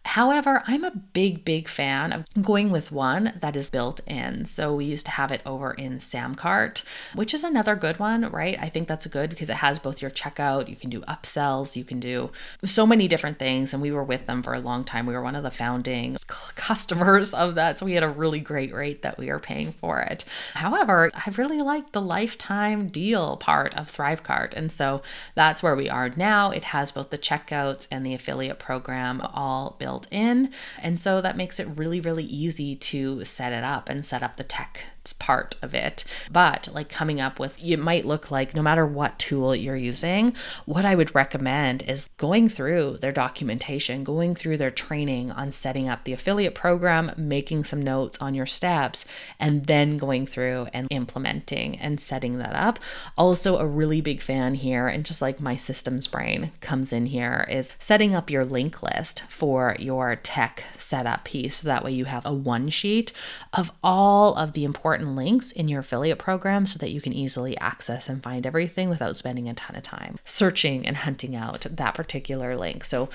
However, 0.06 0.64
I'm 0.68 0.84
a 0.84 0.92
big, 0.92 1.46
big 1.46 1.68
fan 1.68 2.12
of 2.12 2.26
going 2.42 2.70
with 2.70 2.92
one 2.92 3.34
that 3.40 3.56
is 3.56 3.70
built 3.70 4.02
in. 4.06 4.46
So 4.46 4.76
we 4.76 4.86
used 4.86 5.06
to 5.06 5.12
have 5.12 5.32
it 5.32 5.42
over 5.46 5.72
in 5.72 5.98
Samcart, 5.98 6.84
which 7.16 7.34
is 7.34 7.44
another 7.44 7.76
good 7.76 8.00
one, 8.00 8.30
right? 8.30 8.58
I 8.60 8.70
think 8.70 8.88
that's 8.88 9.08
good 9.08 9.30
because 9.30 9.50
it 9.50 9.56
has 9.56 9.80
both 9.80 10.02
your 10.02 10.12
checkout, 10.12 10.68
you 10.68 10.76
can 10.76 10.90
do 10.90 11.02
upsells, 11.02 11.76
you 11.76 11.84
can 11.84 12.00
do 12.00 12.32
so 12.64 12.86
many 12.86 13.08
different 13.08 13.40
things. 13.40 13.74
And 13.74 13.82
we 13.82 13.92
were 13.92 14.04
with 14.04 14.26
them 14.26 14.44
for 14.44 14.54
a 14.54 14.60
long 14.60 14.84
time. 14.84 15.06
We 15.06 15.14
were 15.14 15.22
one 15.22 15.36
of 15.36 15.44
the 15.44 15.52
founding 15.52 16.18
customers 16.28 17.34
of 17.34 17.56
that. 17.56 17.78
So 17.78 17.86
we 17.86 17.94
had 17.94 18.04
a 18.04 18.10
really 18.10 18.40
great 18.40 18.74
rate 18.74 19.04
that 19.04 19.18
we 19.18 19.28
were 19.28 19.40
paying 19.40 19.72
for 19.72 20.02
it. 20.02 20.26
However, 20.54 21.12
I 21.14 21.32
really 21.38 21.62
like 21.62 21.92
the 21.94 22.02
lifetime 22.02 22.90
deal 22.90 23.38
part 23.38 23.74
of 23.76 23.92
Thrivecart. 23.92 24.54
And 24.54 24.72
so 24.72 25.02
that's 25.34 25.64
where 25.64 25.76
we 25.76 25.90
are 25.90 26.10
now. 26.10 26.52
It 26.52 26.66
has 26.66 26.92
both 26.92 27.10
the 27.10 27.18
checkouts 27.18 27.88
and 27.90 28.06
the 28.06 28.14
affiliate 28.14 28.60
program 28.60 29.22
all 29.34 29.76
built 29.80 29.93
built 29.94 30.08
in. 30.12 30.50
And 30.82 31.00
so 31.00 31.22
that 31.22 31.38
makes 31.38 31.60
it 31.60 31.68
really, 31.78 32.00
really 32.00 32.24
easy 32.24 32.76
to 32.76 33.24
set 33.24 33.54
it 33.54 33.64
up 33.64 33.90
and 33.90 34.04
set 34.04 34.24
up 34.24 34.38
the 34.38 34.44
tech 34.44 34.86
part 35.12 35.58
of 35.62 35.74
it. 35.74 36.06
But 36.32 36.70
like 36.72 36.88
coming 36.88 37.20
up 37.20 37.40
with, 37.40 37.58
it 37.62 37.78
might 37.78 38.06
look 38.06 38.32
like 38.32 38.56
no 38.56 38.62
matter 38.62 38.86
what 38.86 39.20
tool 39.20 39.54
you're 39.54 39.76
using, 39.76 40.34
what 40.66 40.86
I 40.86 40.96
would 40.96 41.14
recommend 41.14 41.84
is 41.84 42.10
going 42.18 42.48
through 42.48 43.00
their 43.02 43.12
documentation, 43.12 44.06
going 44.06 44.36
through 44.36 44.58
their 44.58 44.72
training 44.72 45.32
on 45.32 45.52
setting 45.52 45.90
up 45.90 46.04
the 46.04 46.14
affiliate 46.14 46.56
program, 46.56 47.12
making 47.18 47.66
some 47.66 47.82
notes 47.82 48.18
on 48.22 48.36
your 48.36 48.46
steps, 48.46 49.04
and 49.40 49.66
then 49.66 49.98
going 49.98 50.26
through 50.26 50.68
and 50.74 50.88
implementing 50.92 51.78
and 51.80 52.00
setting 52.00 52.38
that 52.38 52.56
up. 52.56 52.80
Also, 53.18 53.58
a 53.58 53.66
really 53.66 54.00
big 54.00 54.22
fan 54.22 54.54
here, 54.54 54.88
and 54.88 55.06
just 55.06 55.22
like 55.22 55.40
my 55.42 55.56
systems 55.56 56.08
brain 56.08 56.52
comes 56.62 56.94
in 56.94 57.08
here, 57.08 57.48
is 57.50 57.74
setting 57.80 58.14
up 58.16 58.30
your 58.30 58.46
link 58.46 58.84
list 58.84 59.24
for 59.28 59.76
your 59.80 60.16
tech 60.16 60.64
setup 60.78 61.24
piece. 61.24 61.58
So 61.58 61.68
that 61.68 61.84
way 61.84 61.92
you 61.92 62.06
have 62.06 62.26
a 62.26 62.34
one 62.34 62.70
sheet 62.70 63.12
of 63.52 63.72
all 63.84 64.36
of 64.36 64.54
the 64.54 64.64
important 64.64 64.93
important 64.94 65.16
links 65.16 65.52
in 65.52 65.68
your 65.68 65.80
affiliate 65.80 66.20
program 66.20 66.66
so 66.66 66.78
that 66.78 66.92
you 66.92 67.02
can 67.02 67.14
easily 67.14 67.58
access 67.58 68.08
and 68.08 68.22
find 68.22 68.46
everything 68.46 68.90
without 68.90 69.18
spending 69.18 69.50
a 69.50 69.54
ton 69.54 69.76
of 69.76 69.84
time 69.84 70.20
searching 70.24 70.86
and 70.86 70.98
hunting 70.98 71.36
out 71.36 71.66
that 71.70 71.96
particular 71.96 72.56
link. 72.56 72.86
So 72.86 73.10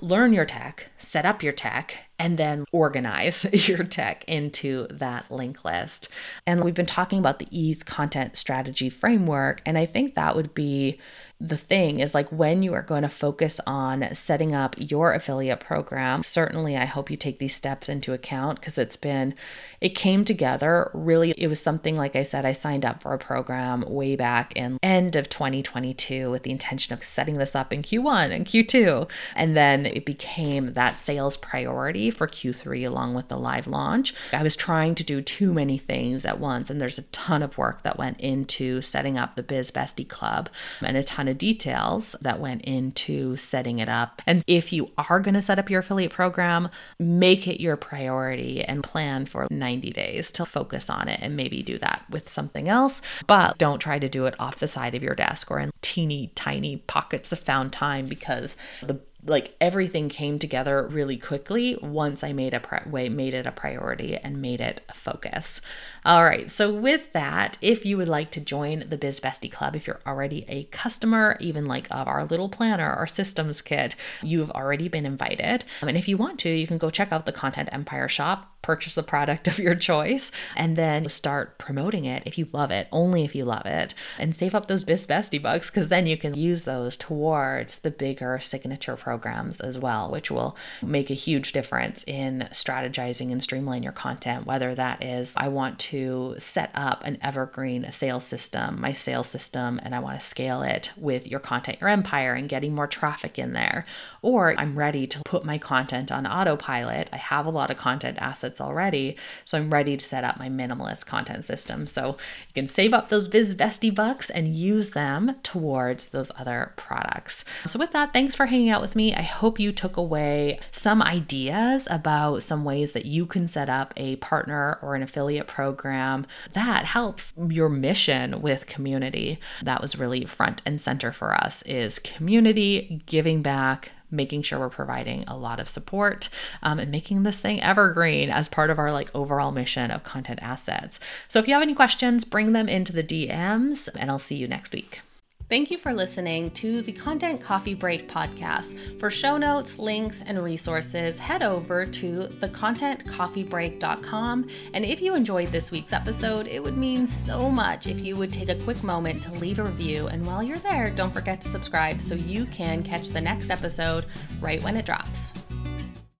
learn 0.00 0.32
your 0.32 0.44
tech, 0.44 0.88
set 0.98 1.24
up 1.24 1.42
your 1.42 1.52
tech, 1.52 2.06
and 2.18 2.38
then 2.38 2.64
organize 2.72 3.44
your 3.68 3.84
tech 3.84 4.24
into 4.26 4.86
that 4.90 5.30
link 5.30 5.64
list. 5.64 6.08
And 6.46 6.62
we've 6.62 6.74
been 6.74 6.86
talking 6.86 7.18
about 7.18 7.38
the 7.38 7.48
ease 7.50 7.82
content 7.82 8.36
strategy 8.36 8.90
framework, 8.90 9.62
and 9.66 9.78
I 9.78 9.86
think 9.86 10.14
that 10.14 10.36
would 10.36 10.54
be 10.54 10.98
the 11.38 11.56
thing 11.56 12.00
is 12.00 12.14
like 12.14 12.30
when 12.32 12.62
you 12.62 12.72
are 12.72 12.82
going 12.82 13.02
to 13.02 13.10
focus 13.10 13.60
on 13.66 14.02
setting 14.14 14.54
up 14.54 14.74
your 14.78 15.12
affiliate 15.12 15.60
program 15.60 16.22
certainly 16.22 16.78
i 16.78 16.86
hope 16.86 17.10
you 17.10 17.16
take 17.16 17.38
these 17.38 17.54
steps 17.54 17.90
into 17.90 18.14
account 18.14 18.58
because 18.58 18.78
it's 18.78 18.96
been 18.96 19.34
it 19.82 19.90
came 19.90 20.24
together 20.24 20.90
really 20.94 21.32
it 21.32 21.48
was 21.48 21.60
something 21.60 21.94
like 21.94 22.16
i 22.16 22.22
said 22.22 22.46
i 22.46 22.54
signed 22.54 22.86
up 22.86 23.02
for 23.02 23.12
a 23.12 23.18
program 23.18 23.82
way 23.82 24.16
back 24.16 24.50
in 24.56 24.78
end 24.82 25.14
of 25.14 25.28
2022 25.28 26.30
with 26.30 26.42
the 26.42 26.50
intention 26.50 26.94
of 26.94 27.04
setting 27.04 27.36
this 27.36 27.54
up 27.54 27.70
in 27.70 27.82
q1 27.82 28.34
and 28.34 28.46
q2 28.46 29.08
and 29.34 29.54
then 29.54 29.85
it 29.86 30.04
became 30.04 30.72
that 30.72 30.98
sales 30.98 31.36
priority 31.36 32.10
for 32.10 32.26
q3 32.26 32.86
along 32.86 33.14
with 33.14 33.28
the 33.28 33.36
live 33.36 33.66
launch 33.66 34.14
i 34.32 34.42
was 34.42 34.56
trying 34.56 34.94
to 34.94 35.04
do 35.04 35.20
too 35.20 35.52
many 35.52 35.78
things 35.78 36.24
at 36.24 36.40
once 36.40 36.70
and 36.70 36.80
there's 36.80 36.98
a 36.98 37.02
ton 37.02 37.42
of 37.42 37.58
work 37.58 37.82
that 37.82 37.98
went 37.98 38.18
into 38.20 38.80
setting 38.80 39.16
up 39.16 39.34
the 39.34 39.42
biz 39.42 39.70
bestie 39.70 40.08
club 40.08 40.48
and 40.82 40.96
a 40.96 41.02
ton 41.02 41.28
of 41.28 41.38
details 41.38 42.16
that 42.20 42.40
went 42.40 42.62
into 42.62 43.36
setting 43.36 43.78
it 43.78 43.88
up. 43.88 44.22
And 44.26 44.42
if 44.46 44.72
you 44.72 44.90
are 44.98 45.20
going 45.20 45.34
to 45.34 45.42
set 45.42 45.58
up 45.58 45.70
your 45.70 45.80
affiliate 45.80 46.12
program, 46.12 46.68
make 46.98 47.46
it 47.46 47.60
your 47.60 47.76
priority 47.76 48.62
and 48.62 48.82
plan 48.82 49.26
for 49.26 49.46
90 49.50 49.90
days 49.92 50.32
to 50.32 50.46
focus 50.46 50.90
on 50.90 51.08
it 51.08 51.20
and 51.22 51.36
maybe 51.36 51.62
do 51.62 51.78
that 51.78 52.04
with 52.10 52.28
something 52.28 52.68
else. 52.68 53.02
But 53.26 53.58
don't 53.58 53.80
try 53.80 53.98
to 53.98 54.08
do 54.08 54.26
it 54.26 54.34
off 54.38 54.58
the 54.58 54.68
side 54.68 54.94
of 54.94 55.02
your 55.02 55.14
desk 55.14 55.50
or 55.50 55.58
in 55.58 55.70
teeny 55.82 56.32
tiny 56.34 56.78
pockets 56.78 57.32
of 57.32 57.38
found 57.38 57.72
time 57.72 58.06
because 58.06 58.56
the 58.82 59.00
like 59.26 59.54
everything 59.60 60.08
came 60.08 60.38
together 60.38 60.86
really 60.90 61.16
quickly 61.16 61.78
once 61.82 62.22
I 62.24 62.32
made 62.32 62.54
a 62.54 62.60
pri- 62.60 62.82
way 62.86 63.08
made 63.08 63.34
it 63.34 63.46
a 63.46 63.52
priority 63.52 64.16
and 64.16 64.40
made 64.40 64.60
it 64.60 64.80
a 64.88 64.94
focus. 64.94 65.60
All 66.04 66.24
right, 66.24 66.50
so 66.50 66.72
with 66.72 67.12
that, 67.12 67.58
if 67.60 67.84
you 67.84 67.96
would 67.96 68.08
like 68.08 68.30
to 68.32 68.40
join 68.40 68.84
the 68.88 68.96
Biz 68.96 69.20
Bestie 69.20 69.50
Club, 69.50 69.76
if 69.76 69.86
you're 69.86 70.00
already 70.06 70.44
a 70.48 70.64
customer, 70.64 71.36
even 71.40 71.66
like 71.66 71.88
of 71.90 72.08
our 72.08 72.24
little 72.24 72.48
planner 72.48 72.94
or 72.96 73.06
systems 73.06 73.60
kit, 73.60 73.96
you've 74.22 74.50
already 74.50 74.88
been 74.88 75.06
invited. 75.06 75.64
And 75.82 75.96
if 75.96 76.08
you 76.08 76.16
want 76.16 76.38
to, 76.40 76.48
you 76.48 76.66
can 76.66 76.78
go 76.78 76.90
check 76.90 77.12
out 77.12 77.26
the 77.26 77.32
Content 77.32 77.68
Empire 77.72 78.08
shop 78.08 78.55
purchase 78.62 78.96
a 78.96 79.02
product 79.02 79.46
of 79.46 79.60
your 79.60 79.76
choice 79.76 80.32
and 80.56 80.76
then 80.76 81.08
start 81.08 81.56
promoting 81.56 82.04
it 82.04 82.22
if 82.26 82.36
you 82.36 82.46
love 82.52 82.72
it, 82.72 82.88
only 82.90 83.24
if 83.24 83.34
you 83.34 83.44
love 83.44 83.64
it, 83.64 83.94
and 84.18 84.34
save 84.34 84.54
up 84.54 84.66
those 84.66 84.82
Biz 84.82 85.06
Bestie 85.06 85.40
bucks 85.40 85.70
because 85.70 85.88
then 85.88 86.06
you 86.06 86.16
can 86.16 86.34
use 86.34 86.62
those 86.62 86.96
towards 86.96 87.78
the 87.78 87.92
bigger 87.92 88.40
signature 88.40 88.96
programs 88.96 89.60
as 89.60 89.78
well, 89.78 90.10
which 90.10 90.30
will 90.32 90.56
make 90.82 91.10
a 91.10 91.14
huge 91.14 91.52
difference 91.52 92.02
in 92.08 92.48
strategizing 92.50 93.30
and 93.30 93.42
streamline 93.42 93.84
your 93.84 93.92
content. 93.92 94.46
Whether 94.46 94.74
that 94.74 95.04
is, 95.04 95.34
I 95.36 95.48
want 95.48 95.78
to 95.78 96.34
set 96.38 96.70
up 96.74 97.02
an 97.04 97.18
evergreen 97.22 97.90
sales 97.92 98.24
system, 98.24 98.80
my 98.80 98.92
sales 98.92 99.28
system, 99.28 99.78
and 99.84 99.94
I 99.94 100.00
want 100.00 100.20
to 100.20 100.26
scale 100.26 100.62
it 100.62 100.90
with 100.96 101.28
your 101.28 101.40
content, 101.40 101.80
your 101.80 101.88
empire, 101.88 102.34
and 102.34 102.48
getting 102.48 102.74
more 102.74 102.88
traffic 102.88 103.38
in 103.38 103.52
there, 103.52 103.86
or 104.22 104.58
I'm 104.58 104.76
ready 104.76 105.06
to 105.06 105.22
put 105.24 105.44
my 105.44 105.58
content 105.58 106.10
on 106.10 106.26
autopilot. 106.26 107.10
I 107.12 107.16
have 107.16 107.46
a 107.46 107.50
lot 107.50 107.70
of 107.70 107.76
content 107.76 108.18
assets 108.20 108.55
already. 108.60 109.16
So 109.44 109.58
I'm 109.58 109.72
ready 109.72 109.96
to 109.96 110.04
set 110.04 110.24
up 110.24 110.38
my 110.38 110.48
minimalist 110.48 111.06
content 111.06 111.44
system. 111.44 111.86
So 111.86 112.16
you 112.48 112.54
can 112.54 112.68
save 112.68 112.92
up 112.92 113.08
those 113.08 113.28
Biz 113.28 113.54
Bestie 113.54 113.94
bucks 113.94 114.30
and 114.30 114.54
use 114.54 114.90
them 114.90 115.36
towards 115.42 116.08
those 116.08 116.30
other 116.36 116.72
products. 116.76 117.44
So 117.66 117.78
with 117.78 117.92
that, 117.92 118.12
thanks 118.12 118.34
for 118.34 118.46
hanging 118.46 118.70
out 118.70 118.82
with 118.82 118.96
me. 118.96 119.14
I 119.14 119.22
hope 119.22 119.60
you 119.60 119.72
took 119.72 119.96
away 119.96 120.58
some 120.72 121.02
ideas 121.02 121.86
about 121.90 122.42
some 122.42 122.64
ways 122.64 122.92
that 122.92 123.06
you 123.06 123.26
can 123.26 123.48
set 123.48 123.68
up 123.68 123.92
a 123.96 124.16
partner 124.16 124.78
or 124.82 124.94
an 124.94 125.02
affiliate 125.02 125.46
program 125.46 126.26
that 126.52 126.84
helps 126.84 127.32
your 127.48 127.68
mission 127.68 128.42
with 128.42 128.66
community. 128.66 129.38
That 129.62 129.82
was 129.82 129.98
really 129.98 130.24
front 130.24 130.62
and 130.66 130.80
center 130.80 131.12
for 131.12 131.34
us 131.34 131.62
is 131.62 131.98
community 131.98 133.02
giving 133.06 133.42
back 133.42 133.92
making 134.10 134.42
sure 134.42 134.58
we're 134.58 134.68
providing 134.68 135.24
a 135.26 135.36
lot 135.36 135.60
of 135.60 135.68
support 135.68 136.28
um, 136.62 136.78
and 136.78 136.90
making 136.90 137.22
this 137.22 137.40
thing 137.40 137.60
evergreen 137.62 138.30
as 138.30 138.48
part 138.48 138.70
of 138.70 138.78
our 138.78 138.92
like 138.92 139.10
overall 139.14 139.52
mission 139.52 139.90
of 139.90 140.04
content 140.04 140.38
assets. 140.42 141.00
So 141.28 141.38
if 141.38 141.48
you 141.48 141.54
have 141.54 141.62
any 141.62 141.74
questions, 141.74 142.24
bring 142.24 142.52
them 142.52 142.68
into 142.68 142.92
the 142.92 143.02
DMs 143.02 143.88
and 143.94 144.10
I'll 144.10 144.18
see 144.18 144.36
you 144.36 144.48
next 144.48 144.72
week. 144.72 145.00
Thank 145.48 145.70
you 145.70 145.78
for 145.78 145.94
listening 145.94 146.50
to 146.52 146.82
the 146.82 146.90
Content 146.90 147.40
Coffee 147.40 147.74
Break 147.74 148.08
podcast. 148.08 148.98
For 148.98 149.10
show 149.10 149.36
notes, 149.36 149.78
links, 149.78 150.20
and 150.26 150.42
resources, 150.42 151.20
head 151.20 151.40
over 151.40 151.86
to 151.86 152.26
thecontentcoffeebreak.com. 152.26 154.48
And 154.74 154.84
if 154.84 155.00
you 155.00 155.14
enjoyed 155.14 155.52
this 155.52 155.70
week's 155.70 155.92
episode, 155.92 156.48
it 156.48 156.60
would 156.60 156.76
mean 156.76 157.06
so 157.06 157.48
much 157.48 157.86
if 157.86 158.00
you 158.00 158.16
would 158.16 158.32
take 158.32 158.48
a 158.48 158.56
quick 158.56 158.82
moment 158.82 159.22
to 159.22 159.30
leave 159.34 159.60
a 159.60 159.62
review. 159.62 160.08
And 160.08 160.26
while 160.26 160.42
you're 160.42 160.58
there, 160.58 160.90
don't 160.90 161.14
forget 161.14 161.40
to 161.42 161.48
subscribe 161.48 162.02
so 162.02 162.16
you 162.16 162.46
can 162.46 162.82
catch 162.82 163.10
the 163.10 163.20
next 163.20 163.52
episode 163.52 164.06
right 164.40 164.60
when 164.64 164.76
it 164.76 164.84
drops. 164.84 165.32